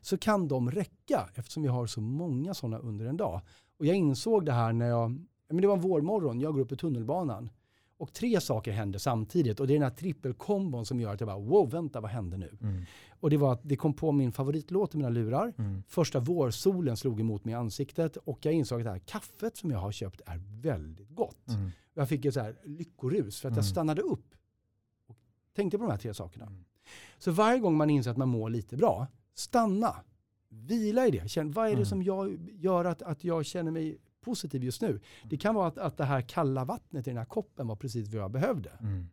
så 0.00 0.18
kan 0.18 0.48
de 0.48 0.70
räcka 0.70 1.28
eftersom 1.34 1.62
vi 1.62 1.68
har 1.68 1.86
så 1.86 2.00
många 2.00 2.54
sådana 2.54 2.78
under 2.78 3.06
en 3.06 3.16
dag. 3.16 3.40
Och 3.78 3.86
jag 3.86 3.96
insåg 3.96 4.46
det 4.46 4.52
här 4.52 4.72
när 4.72 4.86
jag, 4.86 5.10
men 5.48 5.60
det 5.60 5.66
var 5.66 5.74
en 5.74 5.80
vårmorgon, 5.80 6.40
jag 6.40 6.54
går 6.54 6.60
upp 6.60 6.72
i 6.72 6.76
tunnelbanan 6.76 7.50
och 7.96 8.12
tre 8.12 8.40
saker 8.40 8.72
hände 8.72 8.98
samtidigt 8.98 9.60
och 9.60 9.66
det 9.66 9.72
är 9.72 9.74
den 9.74 9.82
här 9.82 9.96
trippelkombon 9.96 10.86
som 10.86 11.00
gör 11.00 11.14
att 11.14 11.20
jag 11.20 11.26
bara 11.26 11.38
wow, 11.38 11.70
vänta 11.70 12.00
vad 12.00 12.10
hände 12.10 12.36
nu? 12.36 12.56
Mm. 12.60 12.84
Och 13.20 13.30
det 13.30 13.36
var 13.36 13.52
att 13.52 13.60
det 13.62 13.76
kom 13.76 13.94
på 13.94 14.12
min 14.12 14.32
favoritlåt 14.32 14.94
i 14.94 14.96
mina 14.96 15.08
lurar. 15.08 15.52
Mm. 15.58 15.82
Första 15.88 16.20
vårsolen 16.20 16.96
slog 16.96 17.20
emot 17.20 17.44
mig 17.44 17.52
i 17.52 17.54
ansiktet 17.54 18.16
och 18.16 18.38
jag 18.42 18.54
insåg 18.54 18.80
att 18.80 18.84
det 18.84 18.90
här 18.90 18.98
kaffet 18.98 19.56
som 19.56 19.70
jag 19.70 19.78
har 19.78 19.92
köpt 19.92 20.20
är 20.26 20.40
väldigt 20.62 21.10
gott. 21.10 21.48
Mm. 21.48 21.70
Jag 21.94 22.08
fick 22.08 22.24
ett 22.24 22.34
så 22.34 22.40
här 22.40 22.56
lyckorus 22.64 23.40
för 23.40 23.48
att 23.48 23.56
jag 23.56 23.64
mm. 23.64 23.70
stannade 23.70 24.02
upp 24.02 24.34
och 25.06 25.16
tänkte 25.56 25.78
på 25.78 25.84
de 25.84 25.90
här 25.90 25.98
tre 25.98 26.14
sakerna. 26.14 26.46
Mm. 26.46 26.64
Så 27.18 27.30
varje 27.30 27.58
gång 27.58 27.76
man 27.76 27.90
inser 27.90 28.10
att 28.10 28.16
man 28.16 28.28
mår 28.28 28.50
lite 28.50 28.76
bra, 28.76 29.06
stanna. 29.34 29.94
Vila 30.48 31.06
i 31.06 31.10
det. 31.10 31.30
Känn, 31.30 31.52
vad 31.52 31.66
är 31.66 31.70
det 31.70 31.74
mm. 31.74 31.86
som 31.86 32.02
jag 32.02 32.50
gör 32.52 32.84
att, 32.84 33.02
att 33.02 33.24
jag 33.24 33.46
känner 33.46 33.70
mig 33.70 33.98
positiv 34.24 34.64
just 34.64 34.82
nu. 34.82 35.00
Det 35.30 35.36
kan 35.36 35.54
vara 35.54 35.66
att, 35.66 35.78
att 35.78 35.96
det 35.96 36.04
här 36.04 36.20
kalla 36.20 36.64
vattnet 36.64 37.06
i 37.06 37.10
den 37.10 37.18
här 37.18 37.24
koppen 37.24 37.66
var 37.66 37.76
precis 37.76 38.08
vad 38.08 38.22
jag 38.22 38.30
behövde. 38.30 38.70
Mm. 38.80 39.08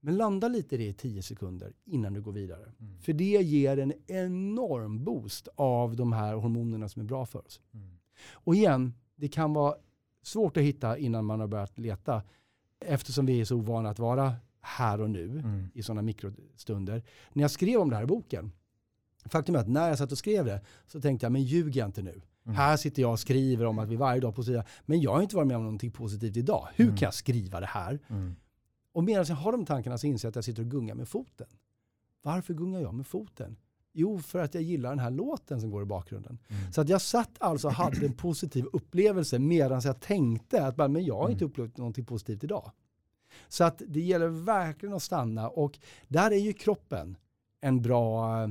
Men 0.00 0.16
landa 0.16 0.48
lite 0.48 0.74
i 0.74 0.78
det 0.78 0.86
i 0.86 0.92
tio 0.92 1.22
sekunder 1.22 1.72
innan 1.84 2.12
du 2.12 2.22
går 2.22 2.32
vidare. 2.32 2.72
Mm. 2.80 2.98
För 2.98 3.12
det 3.12 3.24
ger 3.24 3.78
en 3.78 3.92
enorm 4.06 5.04
boost 5.04 5.48
av 5.54 5.96
de 5.96 6.12
här 6.12 6.34
hormonerna 6.34 6.88
som 6.88 7.02
är 7.02 7.06
bra 7.06 7.26
för 7.26 7.46
oss. 7.46 7.60
Mm. 7.74 7.88
Och 8.32 8.54
igen, 8.54 8.94
det 9.16 9.28
kan 9.28 9.52
vara 9.52 9.74
svårt 10.22 10.56
att 10.56 10.62
hitta 10.62 10.98
innan 10.98 11.24
man 11.24 11.40
har 11.40 11.46
börjat 11.46 11.78
leta. 11.78 12.22
Eftersom 12.80 13.26
vi 13.26 13.40
är 13.40 13.44
så 13.44 13.56
ovana 13.56 13.90
att 13.90 13.98
vara 13.98 14.34
här 14.60 15.00
och 15.00 15.10
nu 15.10 15.24
mm. 15.24 15.66
i 15.74 15.82
sådana 15.82 16.02
mikrostunder. 16.02 17.02
När 17.32 17.44
jag 17.44 17.50
skrev 17.50 17.80
om 17.80 17.90
det 17.90 17.96
här 17.96 18.02
i 18.02 18.06
boken, 18.06 18.52
faktum 19.24 19.54
är 19.54 19.58
att 19.58 19.68
när 19.68 19.88
jag 19.88 19.98
satt 19.98 20.12
och 20.12 20.18
skrev 20.18 20.44
det 20.44 20.60
så 20.86 21.00
tänkte 21.00 21.24
jag, 21.24 21.32
men 21.32 21.42
ljug 21.42 21.76
jag 21.76 21.88
inte 21.88 22.02
nu. 22.02 22.22
Mm. 22.48 22.56
Här 22.56 22.76
sitter 22.76 23.02
jag 23.02 23.12
och 23.12 23.20
skriver 23.20 23.64
om 23.64 23.78
att 23.78 23.88
vi 23.88 23.96
varje 23.96 24.20
dag 24.20 24.34
positiva. 24.34 24.64
Men 24.86 25.00
jag 25.00 25.14
har 25.14 25.22
inte 25.22 25.36
varit 25.36 25.48
med 25.48 25.56
om 25.56 25.62
någonting 25.62 25.90
positivt 25.90 26.36
idag. 26.36 26.68
Hur 26.74 26.84
mm. 26.84 26.96
kan 26.96 27.06
jag 27.06 27.14
skriva 27.14 27.60
det 27.60 27.66
här? 27.66 27.98
Mm. 28.08 28.36
Och 28.92 29.04
medan 29.04 29.24
jag 29.28 29.36
har 29.36 29.52
de 29.52 29.66
tankarna 29.66 29.98
så 29.98 30.06
inser 30.06 30.26
jag 30.26 30.30
att 30.30 30.36
jag 30.36 30.44
sitter 30.44 30.62
och 30.62 30.70
gungar 30.70 30.94
med 30.94 31.08
foten. 31.08 31.46
Varför 32.22 32.54
gungar 32.54 32.80
jag 32.80 32.94
med 32.94 33.06
foten? 33.06 33.56
Jo, 33.92 34.18
för 34.18 34.38
att 34.38 34.54
jag 34.54 34.62
gillar 34.62 34.90
den 34.90 34.98
här 34.98 35.10
låten 35.10 35.60
som 35.60 35.70
går 35.70 35.82
i 35.82 35.86
bakgrunden. 35.86 36.38
Mm. 36.48 36.72
Så 36.72 36.80
att 36.80 36.88
jag 36.88 37.00
satt 37.00 37.30
alltså 37.38 37.66
och 37.66 37.74
hade 37.74 38.06
en 38.06 38.12
positiv 38.12 38.64
upplevelse 38.72 39.38
medan 39.38 39.80
jag 39.84 40.00
tänkte 40.00 40.66
att 40.66 40.76
men 40.76 41.04
jag 41.04 41.16
har 41.16 41.28
inte 41.30 41.44
mm. 41.44 41.50
upplevt 41.50 41.76
någonting 41.76 42.04
positivt 42.04 42.44
idag. 42.44 42.70
Så 43.48 43.64
att 43.64 43.82
det 43.86 44.00
gäller 44.00 44.28
verkligen 44.28 44.94
att 44.94 45.02
stanna 45.02 45.48
och 45.48 45.78
där 46.08 46.30
är 46.30 46.38
ju 46.38 46.52
kroppen 46.52 47.16
en 47.60 47.82
bra, 47.82 48.42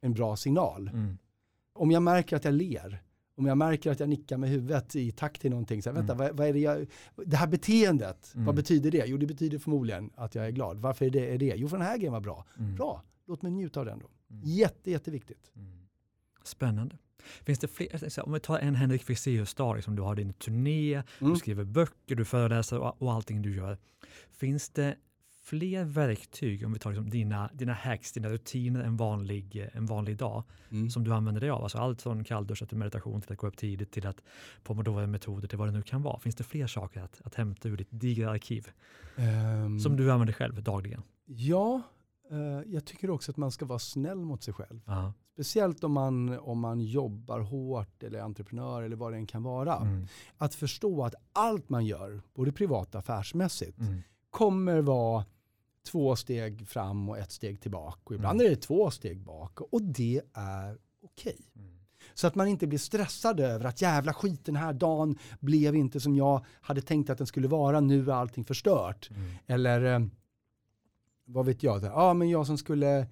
en 0.00 0.14
bra 0.14 0.36
signal. 0.36 0.88
Mm. 0.88 1.18
Om 1.72 1.90
jag 1.90 2.02
märker 2.02 2.36
att 2.36 2.44
jag 2.44 2.54
ler, 2.54 3.02
om 3.40 3.46
jag 3.46 3.58
märker 3.58 3.90
att 3.90 4.00
jag 4.00 4.08
nickar 4.08 4.36
med 4.36 4.50
huvudet 4.50 4.96
i 4.96 5.12
takt 5.12 5.40
till 5.40 5.50
någonting, 5.50 5.82
så 5.82 5.90
här, 5.90 5.94
vänta, 5.94 6.12
mm. 6.12 6.26
vad, 6.26 6.36
vad, 6.36 6.48
är 6.48 6.52
det 6.52 6.58
jag, 6.58 6.86
det 7.16 7.36
här 7.36 7.46
beteendet, 7.46 8.32
mm. 8.34 8.46
vad 8.46 8.54
betyder 8.54 8.90
det? 8.90 9.04
Jo, 9.06 9.16
det 9.16 9.26
betyder 9.26 9.58
förmodligen 9.58 10.10
att 10.14 10.34
jag 10.34 10.46
är 10.46 10.50
glad. 10.50 10.78
Varför 10.78 11.06
är 11.06 11.10
det? 11.10 11.34
Är 11.34 11.38
det? 11.38 11.54
Jo, 11.56 11.68
för 11.68 11.76
den 11.76 11.86
här 11.86 11.96
grejen 11.96 12.12
var 12.12 12.20
bra. 12.20 12.46
Mm. 12.58 12.74
Bra, 12.74 13.02
låt 13.26 13.42
mig 13.42 13.52
njuta 13.52 13.80
av 13.80 13.86
den 13.86 13.98
då. 13.98 14.08
Mm. 14.30 14.42
Jätte, 14.44 14.90
jätteviktigt. 14.90 15.50
Mm. 15.56 15.86
Spännande. 16.44 16.96
Finns 17.44 17.58
det 17.58 17.68
fler, 17.68 18.20
om 18.26 18.32
vi 18.32 18.40
tar 18.40 18.58
en 18.58 18.74
Henrik 18.74 19.02
Fexeus-dag, 19.02 19.76
liksom, 19.76 19.96
du 19.96 20.02
har 20.02 20.14
din 20.14 20.32
turné, 20.32 21.02
du 21.18 21.24
mm. 21.24 21.36
skriver 21.36 21.64
böcker, 21.64 22.14
du 22.14 22.24
föreläser 22.24 22.78
och, 22.78 23.02
och 23.02 23.12
allting 23.12 23.42
du 23.42 23.56
gör. 23.56 23.78
Finns 24.30 24.70
det 24.70 24.96
fler 25.50 25.84
verktyg, 25.84 26.66
om 26.66 26.72
vi 26.72 26.78
tar 26.78 26.90
liksom 26.90 27.10
dina, 27.10 27.50
dina 27.54 27.72
hacks, 27.72 28.12
dina 28.12 28.28
rutiner 28.28 28.80
en 28.84 28.96
vanlig, 28.96 29.70
en 29.72 29.86
vanlig 29.86 30.16
dag, 30.16 30.42
mm. 30.70 30.90
som 30.90 31.04
du 31.04 31.12
använder 31.14 31.40
dig 31.40 31.50
av? 31.50 31.62
Alltså 31.62 31.78
allt 31.78 32.02
från 32.02 32.24
kalldusch 32.24 32.68
till 32.68 32.78
meditation 32.78 33.20
till 33.20 33.32
att 33.32 33.38
gå 33.38 33.46
upp 33.46 33.56
tidigt 33.56 33.92
till 33.92 34.06
att 34.06 34.22
pomodoro-metoder 34.62 35.48
till 35.48 35.58
vad 35.58 35.68
det 35.68 35.72
nu 35.72 35.82
kan 35.82 36.02
vara. 36.02 36.18
Finns 36.18 36.34
det 36.34 36.44
fler 36.44 36.66
saker 36.66 37.00
att, 37.00 37.20
att 37.24 37.34
hämta 37.34 37.68
ur 37.68 37.76
ditt 37.76 37.88
digra 37.90 38.30
arkiv 38.30 38.68
um, 39.16 39.80
som 39.80 39.96
du 39.96 40.12
använder 40.12 40.32
själv 40.32 40.62
dagligen? 40.62 41.02
Ja, 41.26 41.82
uh, 42.32 42.38
jag 42.66 42.84
tycker 42.84 43.10
också 43.10 43.30
att 43.30 43.36
man 43.36 43.50
ska 43.50 43.64
vara 43.64 43.78
snäll 43.78 44.24
mot 44.24 44.42
sig 44.42 44.54
själv. 44.54 44.80
Uh. 44.88 45.10
Speciellt 45.32 45.84
om 45.84 45.92
man, 45.92 46.38
om 46.38 46.60
man 46.60 46.80
jobbar 46.80 47.40
hårt 47.40 48.02
eller 48.02 48.18
är 48.18 48.22
entreprenör 48.22 48.82
eller 48.82 48.96
vad 48.96 49.12
det 49.12 49.16
än 49.16 49.26
kan 49.26 49.42
vara. 49.42 49.76
Mm. 49.76 50.06
Att 50.38 50.54
förstå 50.54 51.04
att 51.04 51.14
allt 51.32 51.68
man 51.68 51.86
gör, 51.86 52.22
både 52.34 52.52
privat 52.52 52.94
och 52.94 52.98
affärsmässigt, 52.98 53.78
mm. 53.78 54.02
kommer 54.30 54.80
vara 54.80 55.24
två 55.86 56.16
steg 56.16 56.68
fram 56.68 57.08
och 57.08 57.18
ett 57.18 57.32
steg 57.32 57.60
tillbaka. 57.60 58.00
Och 58.04 58.14
ibland 58.14 58.40
mm. 58.40 58.52
är 58.52 58.56
det 58.56 58.62
två 58.62 58.90
steg 58.90 59.20
bak 59.20 59.60
och 59.60 59.82
det 59.82 60.22
är 60.34 60.78
okej. 61.02 61.32
Okay. 61.32 61.62
Mm. 61.62 61.80
Så 62.14 62.26
att 62.26 62.34
man 62.34 62.48
inte 62.48 62.66
blir 62.66 62.78
stressad 62.78 63.40
över 63.40 63.64
att 63.64 63.82
jävla 63.82 64.14
skit 64.14 64.44
den 64.44 64.56
här 64.56 64.72
dagen 64.72 65.18
blev 65.40 65.76
inte 65.76 66.00
som 66.00 66.16
jag 66.16 66.44
hade 66.60 66.82
tänkt 66.82 67.10
att 67.10 67.18
den 67.18 67.26
skulle 67.26 67.48
vara, 67.48 67.80
nu 67.80 68.10
är 68.10 68.14
allting 68.14 68.44
förstört. 68.44 69.10
Mm. 69.10 69.30
Eller 69.46 69.94
eh, 69.94 70.06
vad 71.24 71.46
vet 71.46 71.62
jag, 71.62 71.84
ja 71.84 72.14
men 72.14 72.28
jag 72.28 72.46
som 72.46 72.58
skulle 72.58 73.06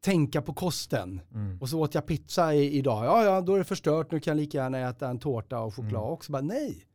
tänka 0.00 0.42
på 0.42 0.54
kosten 0.54 1.20
mm. 1.34 1.60
och 1.60 1.68
så 1.68 1.80
åt 1.80 1.94
jag 1.94 2.06
pizza 2.06 2.54
i, 2.54 2.78
idag, 2.78 3.04
ja 3.04 3.24
ja 3.24 3.40
då 3.40 3.54
är 3.54 3.58
det 3.58 3.64
förstört, 3.64 4.10
nu 4.10 4.20
kan 4.20 4.30
jag 4.30 4.40
lika 4.40 4.58
gärna 4.58 4.78
äta 4.78 5.08
en 5.08 5.18
tårta 5.18 5.60
och 5.60 5.74
choklad 5.74 6.02
mm. 6.02 6.12
också. 6.12 6.32
Bara, 6.32 6.42
nej, 6.42 6.86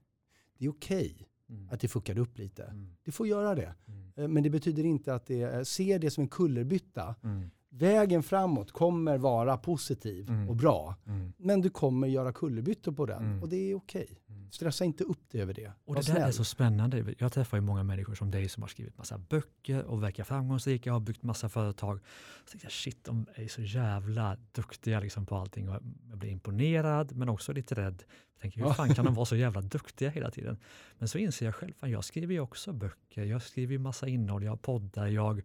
det 0.58 0.66
är 0.66 0.70
okej 0.70 1.16
okay 1.16 1.26
mm. 1.54 1.70
att 1.72 1.80
det 1.80 1.88
fuckade 1.88 2.22
upp 2.22 2.38
lite. 2.38 2.64
Mm. 2.64 2.88
Det 3.04 3.12
får 3.12 3.28
göra 3.28 3.56
det. 3.56 3.74
Eh, 4.16 4.28
men 4.28 4.44
det 4.44 4.50
betyder 4.50 4.84
inte 4.84 5.16
att 5.16 5.26
det, 5.26 5.68
se 5.68 5.98
det 5.98 6.12
som 6.12 6.22
en 6.22 6.28
kullerbytta. 6.28 7.16
Mm. 7.24 7.50
Vägen 7.70 8.24
framåt 8.24 8.72
kommer 8.72 9.18
vara 9.18 9.58
positiv 9.58 10.30
mm. 10.30 10.50
och 10.50 10.56
bra. 10.56 10.96
Mm. 11.06 11.34
Men 11.38 11.62
du 11.62 11.70
kommer 11.70 12.08
göra 12.08 12.34
kullerbyttor 12.34 12.92
på 12.92 13.06
den 13.06 13.24
mm. 13.24 13.44
och 13.44 13.50
det 13.50 13.72
är 13.72 13.76
okej. 13.76 14.04
Okay. 14.04 14.16
Stressa 14.54 14.86
inte 14.86 15.04
upp 15.04 15.32
dig 15.32 15.42
över 15.42 15.54
det. 15.54 15.72
Och 15.86 15.96
det 15.96 16.02
där 16.02 16.28
är 16.28 16.32
så 16.32 16.44
spännande. 16.44 17.16
Jag 17.18 17.34
träffar 17.34 17.58
ju 17.58 17.62
många 17.62 17.84
människor 17.84 18.16
som 18.16 18.32
dig 18.32 18.50
som 18.50 18.64
har 18.64 18.68
skrivit 18.68 18.98
massa 18.98 19.18
böcker 19.18 19.84
och 19.84 20.04
verkar 20.04 20.24
framgångsrika 20.24 20.90
och 20.90 20.94
har 20.94 21.00
byggt 21.06 21.24
massa 21.24 21.50
företag. 21.50 22.00
Så 22.46 22.52
tänkte 22.52 22.66
jag, 22.66 22.72
shit, 22.72 23.04
de 23.04 23.26
är 23.36 23.48
så 23.48 23.62
jävla 23.62 24.38
duktiga 24.52 25.00
liksom 25.00 25.26
på 25.26 25.36
allting. 25.38 25.70
Och 25.70 25.76
jag 26.10 26.18
blir 26.18 26.30
imponerad 26.30 27.16
men 27.16 27.30
också 27.30 27.54
lite 27.54 27.76
rädd 27.76 28.04
tänker, 28.42 28.64
hur 28.64 28.74
fan 28.74 28.96
kan 28.96 29.06
de 29.06 29.14
vara 29.16 29.26
så 29.26 29.36
jävla 29.36 29.62
duktiga 29.62 30.10
hela 30.10 30.32
tiden? 30.32 30.58
Men 30.98 31.08
så 31.08 31.18
inser 31.18 31.46
jag 31.46 31.56
själv, 31.56 31.74
fan, 31.74 31.92
jag 31.92 32.04
skriver 32.04 32.34
ju 32.34 32.40
också 32.40 32.74
böcker, 32.74 33.24
jag 33.24 33.42
skriver 33.42 33.74
ju 33.74 33.80
massa 33.80 34.08
innehåll, 34.08 34.44
jag 34.44 34.62
poddar, 34.62 35.08
jag 35.08 35.42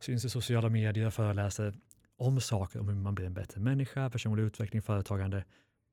syns 0.00 0.24
i 0.24 0.30
sociala 0.30 0.68
medier, 0.68 1.04
jag 1.04 1.14
föreläser 1.14 1.74
om 2.16 2.40
saker, 2.40 2.80
om 2.80 2.88
hur 2.88 2.94
man 2.94 3.14
blir 3.14 3.26
en 3.26 3.34
bättre 3.34 3.60
människa, 3.60 4.10
personlig 4.10 4.42
utveckling, 4.42 4.82
företagande. 4.82 5.44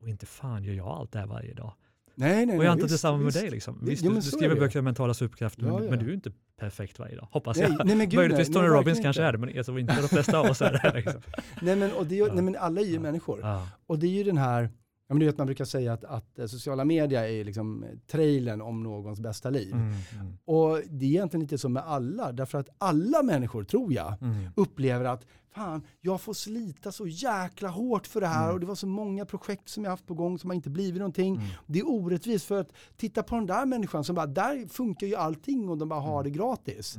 Och 0.02 0.10
inte 0.10 0.26
fan 0.26 0.64
gör 0.64 0.74
jag 0.74 0.88
allt 0.88 1.12
det 1.12 1.20
här 1.20 1.28
varje 1.28 1.54
dag. 1.54 1.74
Nej, 2.16 2.46
nej, 2.46 2.58
och 2.58 2.66
jag 2.66 2.74
inte 2.74 2.88
detsamma 2.88 3.18
med 3.18 3.34
dig. 3.34 3.50
Liksom. 3.50 3.80
Visst, 3.82 4.04
ja, 4.04 4.10
du, 4.10 4.16
du 4.16 4.22
skriver 4.22 4.56
böcker 4.56 4.80
om 4.80 4.86
mentala 4.86 5.14
superkrafter, 5.14 5.64
ja, 5.64 5.84
ja. 5.84 5.90
men 5.90 6.00
du 6.00 6.10
är 6.10 6.14
inte 6.14 6.32
perfekt 6.60 7.00
varje 7.00 7.16
dag, 7.16 7.28
hoppas 7.32 7.58
nej, 7.58 7.76
jag. 7.78 7.88
Nej, 7.88 7.96
men 7.96 8.10
gud, 8.10 8.18
Möjligtvis 8.20 8.54
Tony 8.54 8.68
Robbins 8.68 9.00
kanske 9.00 9.24
är 9.24 9.32
det, 9.32 9.38
men 9.38 9.50
tror 9.66 9.80
inte 9.80 10.02
de 10.02 10.08
flesta 10.08 10.40
av 10.40 10.46
oss 10.46 10.62
är 10.62 10.72
det. 10.72 10.92
Liksom. 10.96 11.22
nej, 11.62 11.76
men, 11.76 11.92
och 11.92 12.06
det 12.06 12.20
är, 12.20 12.34
nej, 12.34 12.44
men 12.44 12.56
alla 12.56 12.82
är 12.82 12.86
ju 12.86 13.00
människor. 13.00 13.46
Och 13.88 14.00
det 14.00 14.08
är 14.08 14.12
ju 14.12 14.24
den 14.24 14.38
här, 14.38 14.70
Ja, 15.08 15.14
men 15.14 15.20
du 15.20 15.26
vet, 15.26 15.38
man 15.38 15.48
brukar 15.48 15.66
säga 15.66 15.94
att, 15.94 16.04
att 16.04 16.40
eh, 16.40 16.46
sociala 16.46 16.86
medier 16.86 17.24
är 17.24 17.44
liksom 17.44 17.86
trailern 18.08 18.62
om 18.62 18.84
någons 18.84 19.20
bästa 19.20 19.50
liv. 19.50 19.74
Mm, 19.74 19.88
mm. 19.88 20.38
Och 20.46 20.82
det 20.90 21.06
är 21.06 21.10
egentligen 21.10 21.42
inte 21.42 21.58
så 21.58 21.70
med 21.70 21.84
alla, 21.84 22.32
därför 22.32 22.58
att 22.58 22.70
alla 22.78 23.24
människor, 23.24 23.64
tror 23.64 23.94
jag, 23.94 24.22
mm. 24.22 24.50
upplever 24.56 25.06
att 25.06 25.26
fan, 25.56 25.82
jag 26.02 26.22
får 26.22 26.34
slita 26.34 26.92
så 26.92 27.08
jäkla 27.08 27.70
hårt 27.70 28.08
för 28.08 28.22
det 28.22 28.28
här 28.28 28.44
mm. 28.44 28.54
och 28.54 28.60
det 28.60 28.66
var 28.66 28.76
så 28.76 28.88
många 28.88 29.26
projekt 29.26 29.70
som 29.70 29.84
jag 29.84 29.92
haft 29.92 30.08
på 30.08 30.14
gång 30.14 30.40
som 30.40 30.50
har 30.50 30.56
inte 30.56 30.70
blivit 30.70 31.00
någonting. 31.00 31.36
Mm. 31.36 31.48
Det 31.66 31.80
är 31.80 31.90
orättvist 31.90 32.46
för 32.46 32.62
att 32.62 32.74
titta 32.98 33.24
på 33.24 33.36
den 33.36 33.46
där 33.46 33.66
människan 33.66 34.04
som 34.04 34.16
bara, 34.16 34.28
där 34.28 34.68
funkar 34.68 35.08
ju 35.08 35.16
allting 35.16 35.70
och 35.70 35.78
de 35.78 35.90
bara 35.90 36.00
har 36.00 36.20
mm. 36.20 36.24
det 36.24 36.38
gratis. 36.38 36.98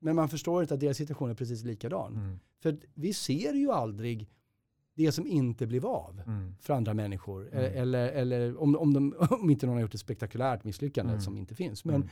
Men 0.00 0.16
man 0.16 0.28
förstår 0.28 0.62
inte 0.62 0.74
att 0.74 0.80
deras 0.80 0.96
situation 0.96 1.30
är 1.30 1.34
precis 1.34 1.64
likadan. 1.64 2.38
För 2.62 2.78
vi 2.94 3.12
ser 3.12 3.54
ju 3.54 3.72
aldrig 3.72 4.28
det 4.94 5.12
som 5.12 5.26
inte 5.26 5.66
blev 5.66 5.86
av 5.86 6.22
mm. 6.26 6.54
för 6.60 6.74
andra 6.74 6.94
människor. 6.94 7.48
Mm. 7.52 7.72
Eller, 7.82 8.08
eller 8.08 8.62
om, 8.62 8.76
om, 8.76 8.94
de, 8.94 9.14
om 9.30 9.50
inte 9.50 9.66
någon 9.66 9.74
har 9.74 9.82
gjort 9.82 9.94
ett 9.94 10.00
spektakulärt 10.00 10.64
misslyckande 10.64 11.12
mm. 11.12 11.22
som 11.22 11.36
inte 11.36 11.54
finns. 11.54 11.84
Men, 11.84 11.94
mm. 11.94 12.08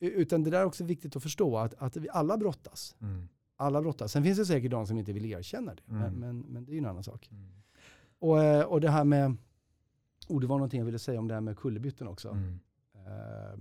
Utan 0.00 0.42
det 0.42 0.50
där 0.50 0.60
är 0.60 0.64
också 0.64 0.84
viktigt 0.84 1.16
att 1.16 1.22
förstå 1.22 1.58
att, 1.58 1.74
att 1.74 1.96
vi 1.96 2.08
alla 2.08 2.36
brottas. 2.36 2.96
Mm. 3.00 3.28
Alla 3.56 3.82
brottas. 3.82 4.12
Sen 4.12 4.22
finns 4.22 4.38
det 4.38 4.46
säkert 4.46 4.70
de 4.70 4.86
som 4.86 4.98
inte 4.98 5.12
vill 5.12 5.26
erkänna 5.26 5.74
det. 5.74 5.82
Men, 5.86 6.14
men, 6.14 6.40
men, 6.40 6.64
det 6.64 6.70
är 6.70 6.74
ju 6.74 6.78
en 6.78 6.86
annan 6.86 7.04
sak. 7.04 7.30
Och, 8.18 8.42
eh, 8.42 8.64
och 8.64 8.80
det 8.80 8.90
här 8.90 9.04
med, 9.04 9.36
oh, 10.28 10.40
det 10.40 10.46
var 10.46 10.56
någonting 10.56 10.78
jag 10.78 10.86
ville 10.86 10.98
säga 10.98 11.18
om 11.18 11.28
det 11.28 11.34
här 11.34 11.40
med 11.40 11.56
kullerbytten 11.56 12.08
också. 12.08 12.28
Uh, 12.28 13.60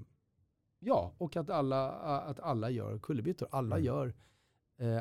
ja, 0.79 1.13
och 1.17 1.35
att 1.35 1.49
alla, 1.49 1.91
att 2.19 2.39
alla 2.39 2.69
gör 2.69 2.99
kullerbyttor. 2.99 3.47
Alla 3.51 3.79
gör 3.79 4.13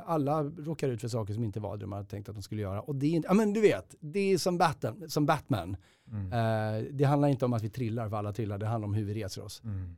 alla 0.05 0.43
råkar 0.43 0.89
ut 0.89 1.01
för 1.01 1.09
saker 1.09 1.35
som 1.35 1.45
inte 1.45 1.61
var 1.61 1.77
det 1.77 1.81
de 1.81 1.93
hade 1.93 2.09
tänkt 2.09 2.29
att 2.29 2.35
de 2.35 2.43
skulle 2.43 2.63
göra. 2.63 2.81
Och 2.81 2.95
det 2.95 3.07
är 3.07 3.11
inte, 3.11 3.29
ja 3.29 3.35
men 3.35 3.53
du 3.53 3.61
vet, 3.61 3.95
det 4.01 4.33
är 4.33 4.39
som 4.39 4.59
Batman. 4.59 5.11
Som 5.11 5.27
Batman. 5.27 5.77
Mm. 6.13 6.33
Eh, 6.33 6.85
det 6.93 7.05
handlar 7.05 7.29
inte 7.29 7.45
om 7.45 7.53
att 7.53 7.63
vi 7.63 7.71
trillar 7.71 8.09
för 8.09 8.17
alla 8.17 8.33
trillar, 8.33 8.59
det 8.59 8.67
handlar 8.67 8.89
om 8.89 8.95
hur 8.95 9.05
vi 9.05 9.15
reser 9.15 9.45
oss. 9.45 9.63
Mm. 9.65 9.97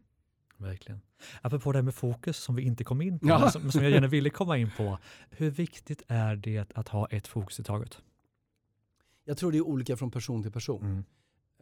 Verkligen. 0.56 1.00
Apropå 1.42 1.72
det 1.72 1.78
här 1.78 1.82
med 1.82 1.94
fokus 1.94 2.36
som 2.36 2.54
vi 2.54 2.62
inte 2.62 2.84
kom 2.84 3.02
in 3.02 3.18
på, 3.18 3.28
ja. 3.28 3.50
som, 3.50 3.72
som 3.72 3.82
jag 3.82 3.90
gärna 3.90 4.06
ville 4.06 4.30
komma 4.30 4.58
in 4.58 4.70
på. 4.76 4.98
Hur 5.30 5.50
viktigt 5.50 6.02
är 6.08 6.36
det 6.36 6.72
att 6.74 6.88
ha 6.88 7.06
ett 7.06 7.26
fokus 7.26 7.60
i 7.60 7.64
taget? 7.64 7.98
Jag 9.24 9.36
tror 9.36 9.52
det 9.52 9.58
är 9.58 9.66
olika 9.66 9.96
från 9.96 10.10
person 10.10 10.42
till 10.42 10.52
person. 10.52 10.84
Mm. 10.84 11.04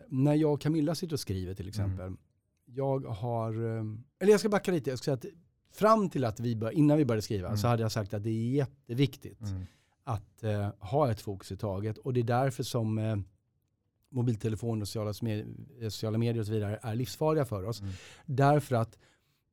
När 0.09 0.35
jag 0.35 0.53
och 0.53 0.61
Camilla 0.61 0.95
sitter 0.95 1.15
och 1.15 1.21
skriver 1.21 1.55
till 1.55 1.69
exempel, 1.69 2.07
mm. 2.07 2.19
jag 2.65 3.01
har, 3.01 3.53
eh, 3.53 3.85
eller 4.19 4.33
jag 4.33 4.41
ska 4.41 4.49
backa 4.49 4.73
lite, 4.73 4.91
jag 4.91 4.99
ska 4.99 5.05
säga 5.05 5.15
att 5.15 5.25
fram 5.71 6.11
till 6.11 6.25
att 6.25 6.41
vi 6.41 6.57
bör, 6.57 6.71
innan 6.71 6.97
vi 6.99 7.05
började 7.05 7.23
skriva 7.23 7.49
mm. 7.49 7.59
så 7.59 7.69
hade 7.69 7.83
jag 7.83 7.93
sagt 7.93 8.15
att 8.15 8.23
det 8.23 8.31
är 8.31 8.51
jätteviktigt 8.51 9.41
mm. 9.41 9.67
att 10.05 10.43
eh, 10.45 10.69
ha 10.79 11.11
ett 11.11 11.21
fokus 11.21 11.53
i 11.53 11.57
taget. 11.57 11.99
Och 11.99 12.13
det 12.13 12.21
är 12.21 12.25
därför 12.25 12.63
som 12.63 12.99
eh, 12.99 13.17
mobiltelefon 14.11 14.83
och 14.83 14.89
sociala, 14.89 15.13
sociala 15.91 16.19
medier 16.19 16.41
och 16.41 16.47
så 16.47 16.53
vidare 16.53 16.79
är 16.83 16.95
livsfarliga 16.95 17.45
för 17.45 17.65
oss. 17.65 17.81
Mm. 17.81 17.93
Därför 18.27 18.77
att 18.77 18.99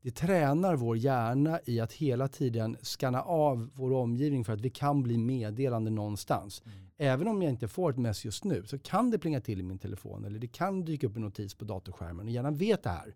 det 0.01 0.12
tränar 0.12 0.75
vår 0.75 0.97
hjärna 0.97 1.60
i 1.65 1.80
att 1.80 1.93
hela 1.93 2.28
tiden 2.28 2.78
skanna 2.82 3.21
av 3.21 3.69
vår 3.73 3.93
omgivning 3.93 4.45
för 4.45 4.54
att 4.54 4.62
vi 4.62 4.69
kan 4.69 5.04
bli 5.04 5.17
meddelande 5.17 5.91
någonstans. 5.91 6.63
Mm. 6.65 6.78
Även 6.97 7.28
om 7.28 7.41
jag 7.41 7.49
inte 7.49 7.67
får 7.67 7.91
ett 7.91 7.97
mess 7.97 8.25
just 8.25 8.43
nu 8.43 8.63
så 8.65 8.80
kan 8.80 9.12
det 9.12 9.19
plinga 9.19 9.41
till 9.41 9.60
i 9.60 9.63
min 9.63 9.80
telefon 9.80 10.25
eller 10.25 10.39
det 10.39 10.47
kan 10.47 10.86
dyka 10.86 11.08
upp 11.08 11.15
en 11.15 11.21
notis 11.21 11.56
på 11.56 11.65
datorskärmen 11.65 12.25
och 12.25 12.32
hjärnan 12.32 12.58
vet 12.58 12.84
det 12.84 12.89
här. 12.89 13.15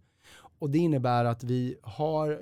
Och 0.59 0.69
det 0.69 0.77
innebär 0.77 1.25
att 1.25 1.43
vi 1.43 1.75
har 1.81 2.41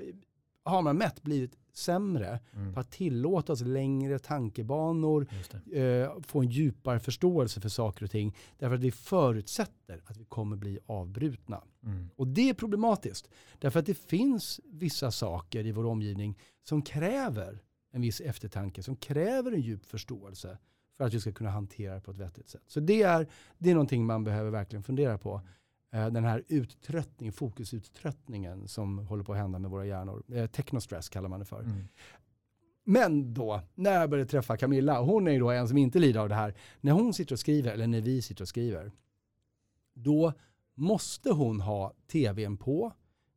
har 0.70 0.82
man 0.82 0.98
mätt 0.98 1.24
blivit 1.24 1.58
sämre 1.74 2.40
mm. 2.54 2.74
på 2.74 2.80
att 2.80 2.92
tillåta 2.92 3.54
oss 3.54 3.62
längre 3.62 4.20
tankebanor, 4.20 5.28
eh, 5.74 6.22
få 6.22 6.42
en 6.42 6.50
djupare 6.50 7.00
förståelse 7.00 7.62
för 7.62 7.70
saker 7.70 8.04
och 8.04 8.12
ting. 8.12 8.36
Därför 8.58 8.76
att 8.76 8.82
vi 8.82 8.92
förutsätter 8.92 10.02
att 10.06 10.18
vi 10.18 10.26
kommer 10.26 10.56
bli 10.56 10.80
avbrutna. 10.86 11.64
Mm. 11.84 12.10
Och 12.16 12.28
det 12.28 12.50
är 12.50 12.54
problematiskt. 12.54 13.30
Därför 13.60 13.80
att 13.80 13.86
det 13.86 13.98
finns 13.98 14.60
vissa 14.66 15.12
saker 15.12 15.66
i 15.66 15.72
vår 15.72 15.86
omgivning 15.86 16.40
som 16.64 16.82
kräver 16.82 17.62
en 17.92 18.02
viss 18.02 18.22
eftertanke, 18.22 18.84
som 18.84 18.96
kräver 18.96 19.52
en 19.52 19.62
djup 19.62 19.86
förståelse 19.86 20.58
för 20.98 21.04
att 21.04 21.14
vi 21.14 21.20
ska 21.20 21.32
kunna 21.32 21.50
hantera 21.50 21.96
det 21.96 22.02
på 22.02 22.12
ett 22.12 22.18
vettigt 22.18 22.50
sätt. 22.50 22.64
Så 22.68 22.80
det 22.80 23.02
är, 23.02 23.28
det 23.58 23.70
är 23.70 23.74
någonting 23.74 24.06
man 24.06 24.24
behöver 24.24 24.52
verkligen 24.52 24.84
fundera 24.84 25.18
på. 25.18 25.42
Eh, 25.92 26.08
den 26.08 26.24
här 26.24 26.44
uttröttningen, 26.48 27.34
fokusuttröttningen 27.34 28.68
som 28.68 29.00
håller 29.00 29.24
på 29.24 29.34
att 29.34 29.38
hända 29.38 29.60
med 29.60 29.72
våra 29.72 29.86
hjärnor. 29.86 30.24
Eh, 30.34 30.48
technostress 30.48 31.10
kallar 31.10 31.30
man 31.30 31.40
det 31.40 31.46
för. 31.46 31.60
Mm. 31.60 31.88
Men 32.84 33.34
då, 33.34 33.62
när 33.76 33.92
jag 33.92 34.10
började 34.10 34.30
träffa 34.30 34.58
Camilla, 34.58 35.02
hon 35.02 35.28
är 35.28 35.32
ju 35.32 35.40
då 35.40 35.52
en 35.52 35.68
som 35.68 35.78
inte 35.78 36.00
lider 36.00 36.20
av 36.20 36.30
det 36.30 36.36
här. 36.36 36.54
När 36.82 36.92
hon 36.92 37.14
sitter 37.14 37.36
och 37.36 37.40
skriver, 37.40 37.72
eller 37.72 37.88
när 37.88 38.02
vi 38.02 38.22
sitter 38.22 38.44
och 38.44 38.48
skriver, 38.48 38.92
då 39.94 40.34
måste 40.74 41.32
hon 41.32 41.62
ha 41.62 41.94
tvn 42.12 42.58
på 42.58 42.92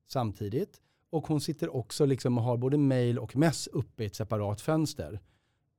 samtidigt. 0.06 0.80
Och 1.10 1.26
hon 1.26 1.40
sitter 1.40 1.76
också 1.76 2.04
liksom 2.04 2.38
och 2.38 2.44
har 2.44 2.56
både 2.56 2.78
mail 2.78 3.18
och 3.18 3.36
mess 3.36 3.66
uppe 3.66 4.02
i 4.02 4.06
ett 4.06 4.14
separat 4.14 4.60
fönster. 4.60 5.20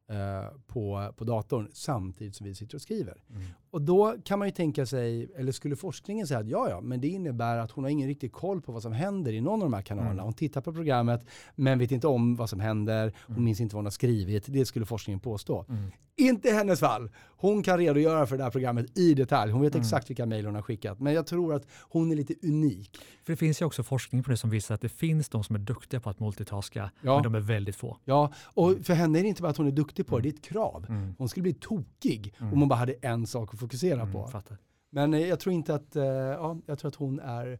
Eh, 0.09 0.57
på, 0.67 1.13
på 1.17 1.23
datorn 1.23 1.69
samtidigt 1.73 2.35
som 2.35 2.45
vi 2.45 2.55
sitter 2.55 2.75
och 2.75 2.81
skriver. 2.81 3.23
Mm. 3.29 3.43
Och 3.71 3.81
då 3.81 4.15
kan 4.25 4.39
man 4.39 4.47
ju 4.47 4.51
tänka 4.51 4.85
sig, 4.85 5.31
eller 5.35 5.51
skulle 5.51 5.75
forskningen 5.75 6.27
säga 6.27 6.39
att 6.39 6.47
ja, 6.47 6.69
ja, 6.69 6.81
men 6.81 7.01
det 7.01 7.07
innebär 7.07 7.57
att 7.57 7.71
hon 7.71 7.83
har 7.83 7.91
ingen 7.91 8.07
riktig 8.07 8.31
koll 8.31 8.61
på 8.61 8.71
vad 8.71 8.81
som 8.81 8.91
händer 8.91 9.33
i 9.33 9.41
någon 9.41 9.53
av 9.61 9.65
de 9.65 9.73
här 9.73 9.81
kanalerna. 9.81 10.11
Mm. 10.11 10.23
Hon 10.23 10.33
tittar 10.33 10.61
på 10.61 10.73
programmet 10.73 11.25
men 11.55 11.79
vet 11.79 11.91
inte 11.91 12.07
om 12.07 12.35
vad 12.35 12.49
som 12.49 12.59
händer, 12.59 13.13
hon 13.27 13.35
mm. 13.35 13.45
minns 13.45 13.61
inte 13.61 13.75
vad 13.75 13.79
hon 13.79 13.85
har 13.85 13.91
skrivit. 13.91 14.45
Det 14.47 14.65
skulle 14.65 14.85
forskningen 14.85 15.19
påstå. 15.19 15.65
Mm. 15.69 15.91
Inte 16.15 16.47
i 16.47 16.51
hennes 16.51 16.79
fall. 16.79 17.09
Hon 17.37 17.63
kan 17.63 17.77
redogöra 17.77 18.25
för 18.25 18.37
det 18.37 18.43
här 18.43 18.51
programmet 18.51 18.97
i 18.97 19.13
detalj. 19.13 19.51
Hon 19.51 19.61
vet 19.61 19.75
mm. 19.75 19.81
exakt 19.81 20.09
vilka 20.09 20.25
mejl 20.25 20.45
hon 20.45 20.55
har 20.55 20.61
skickat. 20.61 20.99
Men 20.99 21.13
jag 21.13 21.27
tror 21.27 21.53
att 21.53 21.67
hon 21.89 22.11
är 22.11 22.15
lite 22.15 22.33
unik. 22.43 22.97
För 23.23 23.33
det 23.33 23.37
finns 23.37 23.61
ju 23.61 23.65
också 23.65 23.83
forskning 23.83 24.23
på 24.23 24.31
det 24.31 24.37
som 24.37 24.49
visar 24.49 24.75
att 24.75 24.81
det 24.81 24.89
finns 24.89 25.29
de 25.29 25.43
som 25.43 25.55
är 25.55 25.59
duktiga 25.59 25.99
på 25.99 26.09
att 26.09 26.19
multitaska, 26.19 26.91
ja. 27.01 27.13
men 27.13 27.23
de 27.23 27.35
är 27.35 27.39
väldigt 27.39 27.75
få. 27.75 27.97
Ja, 28.05 28.33
och 28.43 28.77
för 28.83 28.93
henne 28.93 29.19
är 29.19 29.23
det 29.23 29.29
inte 29.29 29.41
bara 29.41 29.49
att 29.51 29.57
hon 29.57 29.67
är 29.67 29.71
duktig 29.71 30.07
på 30.07 30.17
det, 30.17 30.23
det 30.23 30.29
är 30.29 30.33
ett 30.33 30.41
krav. 30.41 30.85
Hon 31.17 31.29
skulle 31.29 31.41
bli 31.41 31.53
tokig 31.53 32.35
om 32.39 32.59
hon 32.59 32.67
bara 32.67 32.79
hade 32.79 32.93
en 33.01 33.27
sak 33.27 33.53
att 33.53 33.59
fokusera 33.61 34.05
på. 34.05 34.27
Fattar. 34.27 34.57
Men 34.89 35.13
eh, 35.13 35.27
jag 35.27 35.39
tror 35.39 35.53
inte 35.53 35.75
att, 35.75 35.95
eh, 35.95 36.03
ja, 36.03 36.57
jag 36.65 36.79
tror 36.79 36.89
att 36.89 36.95
hon 36.95 37.19
är 37.19 37.59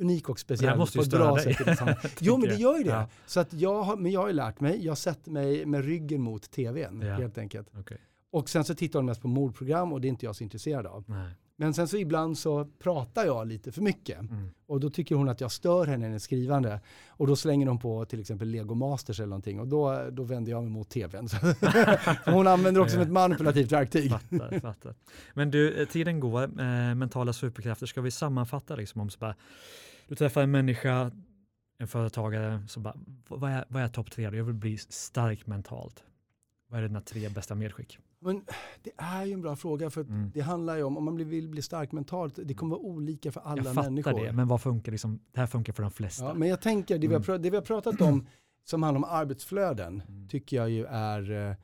unik 0.00 0.28
och 0.28 0.40
speciell 0.40 0.76
på 0.76 1.00
ett 1.00 1.10
bra 1.10 1.34
dig. 1.34 1.54
sätt. 1.54 2.16
jo, 2.20 2.36
men 2.36 2.48
det 2.48 2.54
gör 2.54 2.78
ju 2.78 2.84
det. 2.84 2.90
Ja. 2.90 3.08
Så 3.26 3.40
att 3.40 3.52
jag, 3.52 3.82
har, 3.82 3.96
men 3.96 4.12
jag 4.12 4.20
har 4.20 4.28
ju 4.28 4.34
lärt 4.34 4.60
mig, 4.60 4.84
jag 4.84 4.98
sätter 4.98 5.30
mig 5.30 5.66
med 5.66 5.84
ryggen 5.84 6.22
mot 6.22 6.50
tvn 6.50 7.02
ja. 7.02 7.14
helt 7.14 7.38
enkelt. 7.38 7.76
Okay. 7.76 7.98
Och 8.30 8.48
sen 8.48 8.64
så 8.64 8.74
tittar 8.74 8.98
hon 8.98 9.06
mest 9.06 9.22
på 9.22 9.28
mordprogram 9.28 9.92
och 9.92 10.00
det 10.00 10.06
är 10.06 10.10
inte 10.10 10.26
jag 10.26 10.36
så 10.36 10.44
intresserad 10.44 10.86
av. 10.86 11.04
Nej. 11.06 11.32
Men 11.60 11.74
sen 11.74 11.88
så 11.88 11.96
ibland 11.96 12.38
så 12.38 12.64
pratar 12.64 13.24
jag 13.24 13.46
lite 13.46 13.72
för 13.72 13.82
mycket. 13.82 14.20
Mm. 14.20 14.50
Och 14.66 14.80
då 14.80 14.90
tycker 14.90 15.14
hon 15.14 15.28
att 15.28 15.40
jag 15.40 15.52
stör 15.52 15.86
henne 15.86 16.04
i 16.04 16.08
hennes 16.08 16.22
skrivande. 16.22 16.80
Och 17.08 17.26
då 17.26 17.36
slänger 17.36 17.66
hon 17.66 17.78
på 17.78 18.04
till 18.04 18.20
exempel 18.20 18.48
Lego 18.48 18.74
Masters 18.74 19.20
eller 19.20 19.28
någonting. 19.28 19.60
Och 19.60 19.68
då, 19.68 20.08
då 20.10 20.22
vänder 20.22 20.52
jag 20.52 20.62
mig 20.62 20.70
mot 20.70 20.88
tvn. 20.88 21.28
hon 22.24 22.46
använder 22.46 22.80
också 22.80 22.92
som 22.92 23.02
ett 23.02 23.12
manipulativt 23.12 23.72
verktyg. 23.72 24.10
Fattar, 24.10 24.60
fattar. 24.60 24.94
Men 25.34 25.50
du, 25.50 25.82
eh, 25.82 25.88
tiden 25.88 26.20
går. 26.20 26.42
Eh, 26.42 26.94
mentala 26.94 27.32
superkrafter, 27.32 27.86
ska 27.86 28.00
vi 28.00 28.10
sammanfatta 28.10 28.76
liksom 28.76 29.00
om 29.00 29.10
så 29.10 29.18
bara, 29.18 29.34
du 30.08 30.14
träffar 30.14 30.42
en 30.42 30.50
människa, 30.50 31.10
en 31.78 31.88
företagare, 31.88 32.62
som 32.68 32.82
bara, 32.82 32.96
vad 33.28 33.50
är, 33.50 33.64
vad 33.68 33.82
är 33.82 33.88
topp 33.88 34.10
tre? 34.10 34.24
Jag 34.24 34.44
vill 34.44 34.54
bli 34.54 34.78
stark 34.78 35.46
mentalt. 35.46 36.04
Vad 36.68 36.80
är 36.80 36.88
dina 36.88 37.00
tre 37.00 37.28
bästa 37.28 37.54
medskick? 37.54 37.98
Men 38.20 38.44
det 38.82 38.90
är 38.96 39.24
ju 39.24 39.32
en 39.32 39.40
bra 39.40 39.56
fråga 39.56 39.90
för 39.90 40.00
mm. 40.00 40.30
det 40.34 40.40
handlar 40.40 40.76
ju 40.76 40.82
om, 40.82 40.96
om 40.96 41.04
man 41.04 41.16
vill 41.16 41.48
bli 41.48 41.62
stark 41.62 41.92
mentalt, 41.92 42.38
det 42.44 42.54
kommer 42.54 42.76
vara 42.76 42.86
olika 42.86 43.32
för 43.32 43.40
alla 43.40 43.62
människor. 43.72 43.96
Jag 43.96 44.04
fattar 44.04 44.26
det, 44.26 44.32
men 44.32 44.48
vad 44.48 44.60
funkar 44.60 44.92
liksom, 44.92 45.20
det 45.32 45.40
här 45.40 45.46
funkar 45.46 45.72
för 45.72 45.82
de 45.82 45.90
flesta. 45.90 46.24
Ja, 46.24 46.34
men 46.34 46.48
jag 46.48 46.60
tänker, 46.60 46.98
det, 46.98 47.06
mm. 47.06 47.22
vi, 47.22 47.32
har, 47.32 47.38
det 47.38 47.50
vi 47.50 47.56
har 47.56 47.64
pratat 47.64 48.00
om 48.00 48.26
som 48.64 48.82
handlar 48.82 48.98
om 48.98 49.16
arbetsflöden, 49.18 50.02
mm. 50.08 50.28
tycker 50.28 50.56
jag 50.56 50.70
ju 50.70 50.84
är, 50.84 51.50
eh, 51.50 51.56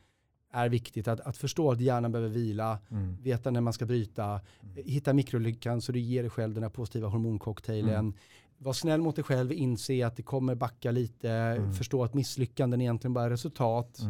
är 0.51 0.69
viktigt. 0.69 1.09
Att, 1.09 1.21
att 1.21 1.37
förstå 1.37 1.71
att 1.71 1.81
hjärnan 1.81 2.13
behöver 2.13 2.31
vila, 2.35 2.79
mm. 2.91 3.17
veta 3.23 3.51
när 3.51 3.61
man 3.61 3.73
ska 3.73 3.87
bryta, 3.87 4.25
mm. 4.25 4.41
hitta 4.85 5.13
mikrolyckan 5.13 5.81
så 5.81 5.93
du 5.93 6.01
ger 6.01 6.23
dig 6.23 6.31
själv 6.31 6.55
den 6.55 6.63
här 6.63 6.71
positiva 6.71 7.09
hormoncocktailen. 7.09 7.95
Mm. 7.95 8.15
Var 8.59 8.73
snäll 8.73 9.01
mot 9.01 9.17
dig 9.17 9.25
själv, 9.25 9.53
inse 9.53 10.07
att 10.07 10.17
det 10.17 10.23
kommer 10.23 10.55
backa 10.55 10.91
lite, 10.91 11.61
förstå 11.79 12.05
att 12.05 12.15
misslyckanden 12.15 12.81
egentligen 12.81 13.15
bara 13.15 13.25
är 13.25 13.31
resultat. 13.31 14.01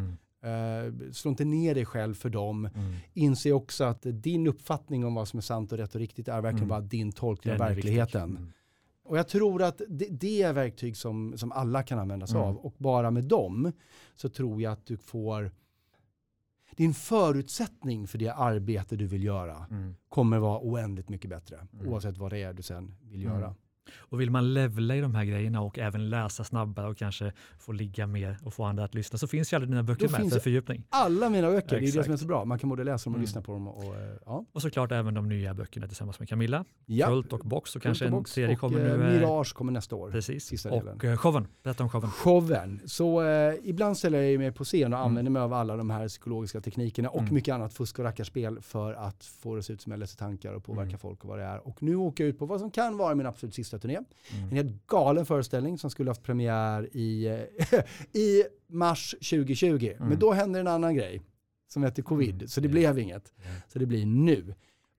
Uh, 0.44 1.10
slå 1.12 1.30
inte 1.30 1.44
ner 1.44 1.74
dig 1.74 1.84
själv 1.84 2.14
för 2.14 2.30
dem. 2.30 2.64
Mm. 2.64 2.94
Inse 3.12 3.52
också 3.52 3.84
att 3.84 4.02
din 4.02 4.46
uppfattning 4.46 5.04
om 5.04 5.14
vad 5.14 5.28
som 5.28 5.38
är 5.38 5.42
sant 5.42 5.72
och 5.72 5.78
rätt 5.78 5.94
och 5.94 6.00
riktigt 6.00 6.28
är 6.28 6.40
verkligen 6.40 6.56
mm. 6.56 6.68
bara 6.68 6.80
din 6.80 7.12
tolkning 7.12 7.52
av 7.52 7.58
verkligheten. 7.58 8.30
Mm. 8.30 8.52
Och 9.04 9.18
jag 9.18 9.28
tror 9.28 9.62
att 9.62 9.82
det, 9.88 10.08
det, 10.10 10.42
är 10.42 10.52
verktyg 10.52 10.96
som, 10.96 11.38
som 11.38 11.52
alla 11.52 11.82
kan 11.82 11.98
använda 11.98 12.26
sig 12.26 12.36
mm. 12.36 12.48
av. 12.48 12.56
Och 12.56 12.74
bara 12.78 13.10
med 13.10 13.24
dem 13.24 13.72
så 14.16 14.28
tror 14.28 14.62
jag 14.62 14.72
att 14.72 14.86
du 14.86 14.96
får 14.96 15.50
din 16.76 16.94
förutsättning 16.94 18.06
för 18.06 18.18
det 18.18 18.28
arbete 18.28 18.96
du 18.96 19.06
vill 19.06 19.24
göra 19.24 19.66
mm. 19.70 19.94
kommer 20.08 20.38
vara 20.38 20.58
oändligt 20.62 21.08
mycket 21.08 21.30
bättre. 21.30 21.66
Mm. 21.72 21.88
Oavsett 21.88 22.18
vad 22.18 22.32
det 22.32 22.42
är 22.42 22.52
du 22.52 22.62
sen 22.62 22.94
vill 23.02 23.22
göra. 23.22 23.54
Och 23.96 24.20
vill 24.20 24.30
man 24.30 24.54
levla 24.54 24.96
i 24.96 25.00
de 25.00 25.14
här 25.14 25.24
grejerna 25.24 25.60
och 25.60 25.78
även 25.78 26.10
läsa 26.10 26.44
snabbare 26.44 26.88
och 26.88 26.96
kanske 26.96 27.32
få 27.58 27.72
ligga 27.72 28.06
mer 28.06 28.38
och 28.42 28.54
få 28.54 28.64
andra 28.64 28.84
att 28.84 28.94
lyssna 28.94 29.18
så 29.18 29.26
finns 29.26 29.52
ju 29.52 29.56
alla 29.56 29.66
dina 29.66 29.82
böcker 29.82 30.08
med 30.08 30.32
för 30.32 30.40
fördjupning. 30.40 30.84
Alla 30.90 31.30
mina 31.30 31.50
böcker, 31.50 31.80
det 31.80 31.88
är 31.88 31.92
det 31.92 32.04
som 32.04 32.12
är 32.12 32.16
så 32.16 32.26
bra. 32.26 32.44
Man 32.44 32.58
kan 32.58 32.70
både 32.70 32.84
läsa 32.84 33.04
dem 33.04 33.12
och 33.12 33.16
mm. 33.16 33.22
lyssna 33.22 33.42
på 33.42 33.52
dem. 33.52 33.68
Och, 33.68 33.94
eh, 33.94 34.16
ja. 34.26 34.44
och 34.52 34.62
såklart 34.62 34.92
även 34.92 35.14
de 35.14 35.28
nya 35.28 35.54
böckerna 35.54 35.86
tillsammans 35.86 36.18
med 36.18 36.28
Camilla. 36.28 36.64
Ja. 36.86 37.06
Kult 37.06 37.32
och 37.32 37.40
Box 37.40 37.76
och 37.76 37.82
kanske 37.82 38.10
och 38.10 38.18
en 38.18 38.24
serie 38.24 38.56
kommer 38.56 38.78
nu. 38.78 38.94
Och 38.94 39.04
eh, 39.04 39.12
Mirage 39.12 39.54
kommer 39.54 39.72
nästa 39.72 39.96
år. 39.96 40.10
Precis. 40.10 40.44
Sista 40.44 40.70
och 40.70 41.04
uh, 41.04 41.16
showen, 41.16 41.46
berätta 41.62 41.82
om 41.82 41.88
showen. 41.88 42.10
Showen. 42.10 42.80
Så 42.86 43.22
eh, 43.22 43.54
ibland 43.62 43.98
ställer 43.98 44.22
jag 44.22 44.38
mig 44.38 44.52
på 44.52 44.64
scen 44.64 44.92
och 44.92 44.98
mm. 44.98 45.08
använder 45.08 45.30
mig 45.30 45.42
av 45.42 45.52
alla 45.52 45.76
de 45.76 45.90
här 45.90 46.08
psykologiska 46.08 46.60
teknikerna 46.60 47.08
och 47.08 47.20
mm. 47.20 47.34
mycket 47.34 47.54
annat 47.54 47.74
fusk 47.74 47.98
och 47.98 48.04
rackarspel 48.04 48.60
för 48.60 48.92
att 48.94 49.24
få 49.24 49.54
det 49.54 49.58
att 49.58 49.64
se 49.64 49.72
ut 49.72 49.80
som 49.80 49.92
jag 49.92 49.98
läser 49.98 50.16
tankar 50.16 50.52
och 50.52 50.64
påverka 50.64 50.88
mm. 50.88 50.98
folk 50.98 51.24
och 51.24 51.28
vad 51.28 51.38
det 51.38 51.44
är. 51.44 51.68
Och 51.68 51.82
nu 51.82 51.96
åker 51.96 52.24
jag 52.24 52.28
ut 52.28 52.38
på 52.38 52.46
vad 52.46 52.60
som 52.60 52.70
kan 52.70 52.96
vara 52.96 53.14
min 53.14 53.26
absolut 53.26 53.54
sista 53.54 53.73
turné. 53.78 53.96
Mm. 53.96 54.48
En 54.50 54.56
helt 54.56 54.86
galen 54.86 55.26
föreställning 55.26 55.78
som 55.78 55.90
skulle 55.90 56.10
haft 56.10 56.22
premiär 56.22 56.96
i, 56.96 57.26
i 58.12 58.44
mars 58.66 59.10
2020. 59.10 59.92
Mm. 59.96 60.08
Men 60.08 60.18
då 60.18 60.32
hände 60.32 60.60
en 60.60 60.66
annan 60.66 60.94
grej 60.94 61.22
som 61.68 61.82
hette 61.82 62.02
covid, 62.02 62.34
mm. 62.34 62.48
så 62.48 62.60
det 62.60 62.68
blev 62.68 62.98
inget. 62.98 63.32
Så 63.68 63.78
det 63.78 63.86
blir 63.86 64.06
nu. 64.06 64.54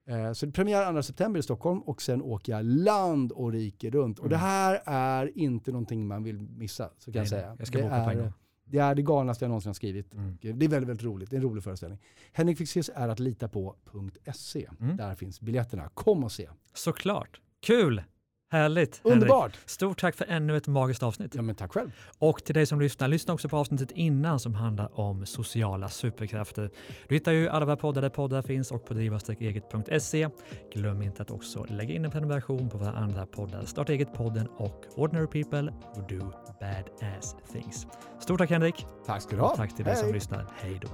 Eh, 0.07 0.33
så 0.33 0.45
det 0.45 0.51
premiär 0.51 0.93
2 0.93 1.03
september 1.03 1.39
i 1.39 1.43
Stockholm 1.43 1.79
och 1.79 2.01
sen 2.01 2.21
åker 2.21 2.51
jag 2.51 2.65
land 2.65 3.31
och 3.31 3.51
rike 3.51 3.89
runt. 3.89 4.19
Och 4.19 4.29
det 4.29 4.35
mm. 4.35 4.47
här 4.47 4.81
är 4.85 5.37
inte 5.37 5.71
någonting 5.71 6.07
man 6.07 6.23
vill 6.23 6.41
missa, 6.41 6.89
så 6.97 7.11
kan 7.11 7.13
nej, 7.13 7.19
jag 7.19 7.27
säga. 7.27 7.55
Jag 7.59 7.67
ska 7.67 7.77
det, 7.77 7.85
är, 7.85 8.33
det 8.65 8.77
är 8.77 8.95
det 8.95 9.01
galnaste 9.01 9.45
jag 9.45 9.49
någonsin 9.49 9.69
har 9.69 9.73
skrivit. 9.73 10.13
Mm. 10.13 10.37
Det 10.41 10.49
är 10.49 10.53
väldigt, 10.53 10.89
väldigt 10.89 11.03
roligt. 11.03 11.29
Det 11.29 11.35
är 11.35 11.37
en 11.37 11.43
rolig 11.43 11.63
föreställning. 11.63 11.99
Henrik 12.33 12.57
Fexeus 12.57 12.89
är 12.95 13.09
att 13.09 13.19
lita 13.19 13.47
på.se. 13.47 14.69
Mm. 14.81 14.97
Där 14.97 15.15
finns 15.15 15.41
biljetterna. 15.41 15.89
Kom 15.93 16.23
och 16.23 16.31
se. 16.31 16.49
Såklart. 16.73 17.41
Kul! 17.59 18.03
Härligt. 18.51 19.01
Underbart. 19.03 19.41
Henrik. 19.41 19.69
Stort 19.69 20.01
tack 20.01 20.15
för 20.15 20.25
ännu 20.25 20.57
ett 20.57 20.67
magiskt 20.67 21.03
avsnitt. 21.03 21.35
Ja, 21.35 21.41
men 21.41 21.55
tack 21.55 21.71
själv. 21.73 21.91
Och 22.19 22.43
till 22.43 22.55
dig 22.55 22.65
som 22.65 22.81
lyssnar, 22.81 23.07
lyssna 23.07 23.33
också 23.33 23.49
på 23.49 23.57
avsnittet 23.57 23.91
innan 23.91 24.39
som 24.39 24.53
handlar 24.53 24.99
om 24.99 25.25
sociala 25.25 25.89
superkrafter. 25.89 26.69
Du 27.07 27.15
hittar 27.15 27.31
ju 27.31 27.49
alla 27.49 27.65
våra 27.65 27.75
poddar 27.77 28.01
där 28.01 28.09
poddar 28.09 28.41
finns 28.41 28.71
och 28.71 28.85
på 28.85 28.93
driva-eget.se. 28.93 30.29
Glöm 30.73 31.01
inte 31.01 31.21
att 31.21 31.31
också 31.31 31.65
lägga 31.69 31.93
in 31.93 32.05
en 32.05 32.11
prenumeration 32.11 32.69
på 32.69 32.77
våra 32.77 32.91
andra 32.91 33.25
poddar, 33.25 33.65
Starta 33.65 33.93
eget-podden 33.93 34.47
och 34.47 34.85
Ordinary 34.95 35.27
People 35.27 35.73
Who 35.95 36.01
Do 36.01 36.31
Badass 36.59 37.35
Things. 37.53 37.87
Stort 38.19 38.37
tack 38.37 38.49
Henrik. 38.49 38.85
Tack 39.05 39.21
ska 39.21 39.35
du 39.35 39.41
ha. 39.41 39.51
Och 39.51 39.57
tack 39.57 39.75
till 39.75 39.85
dig 39.85 39.95
som 39.95 40.13
lyssnar. 40.13 40.45
Hej 40.61 40.79
då. 40.81 40.89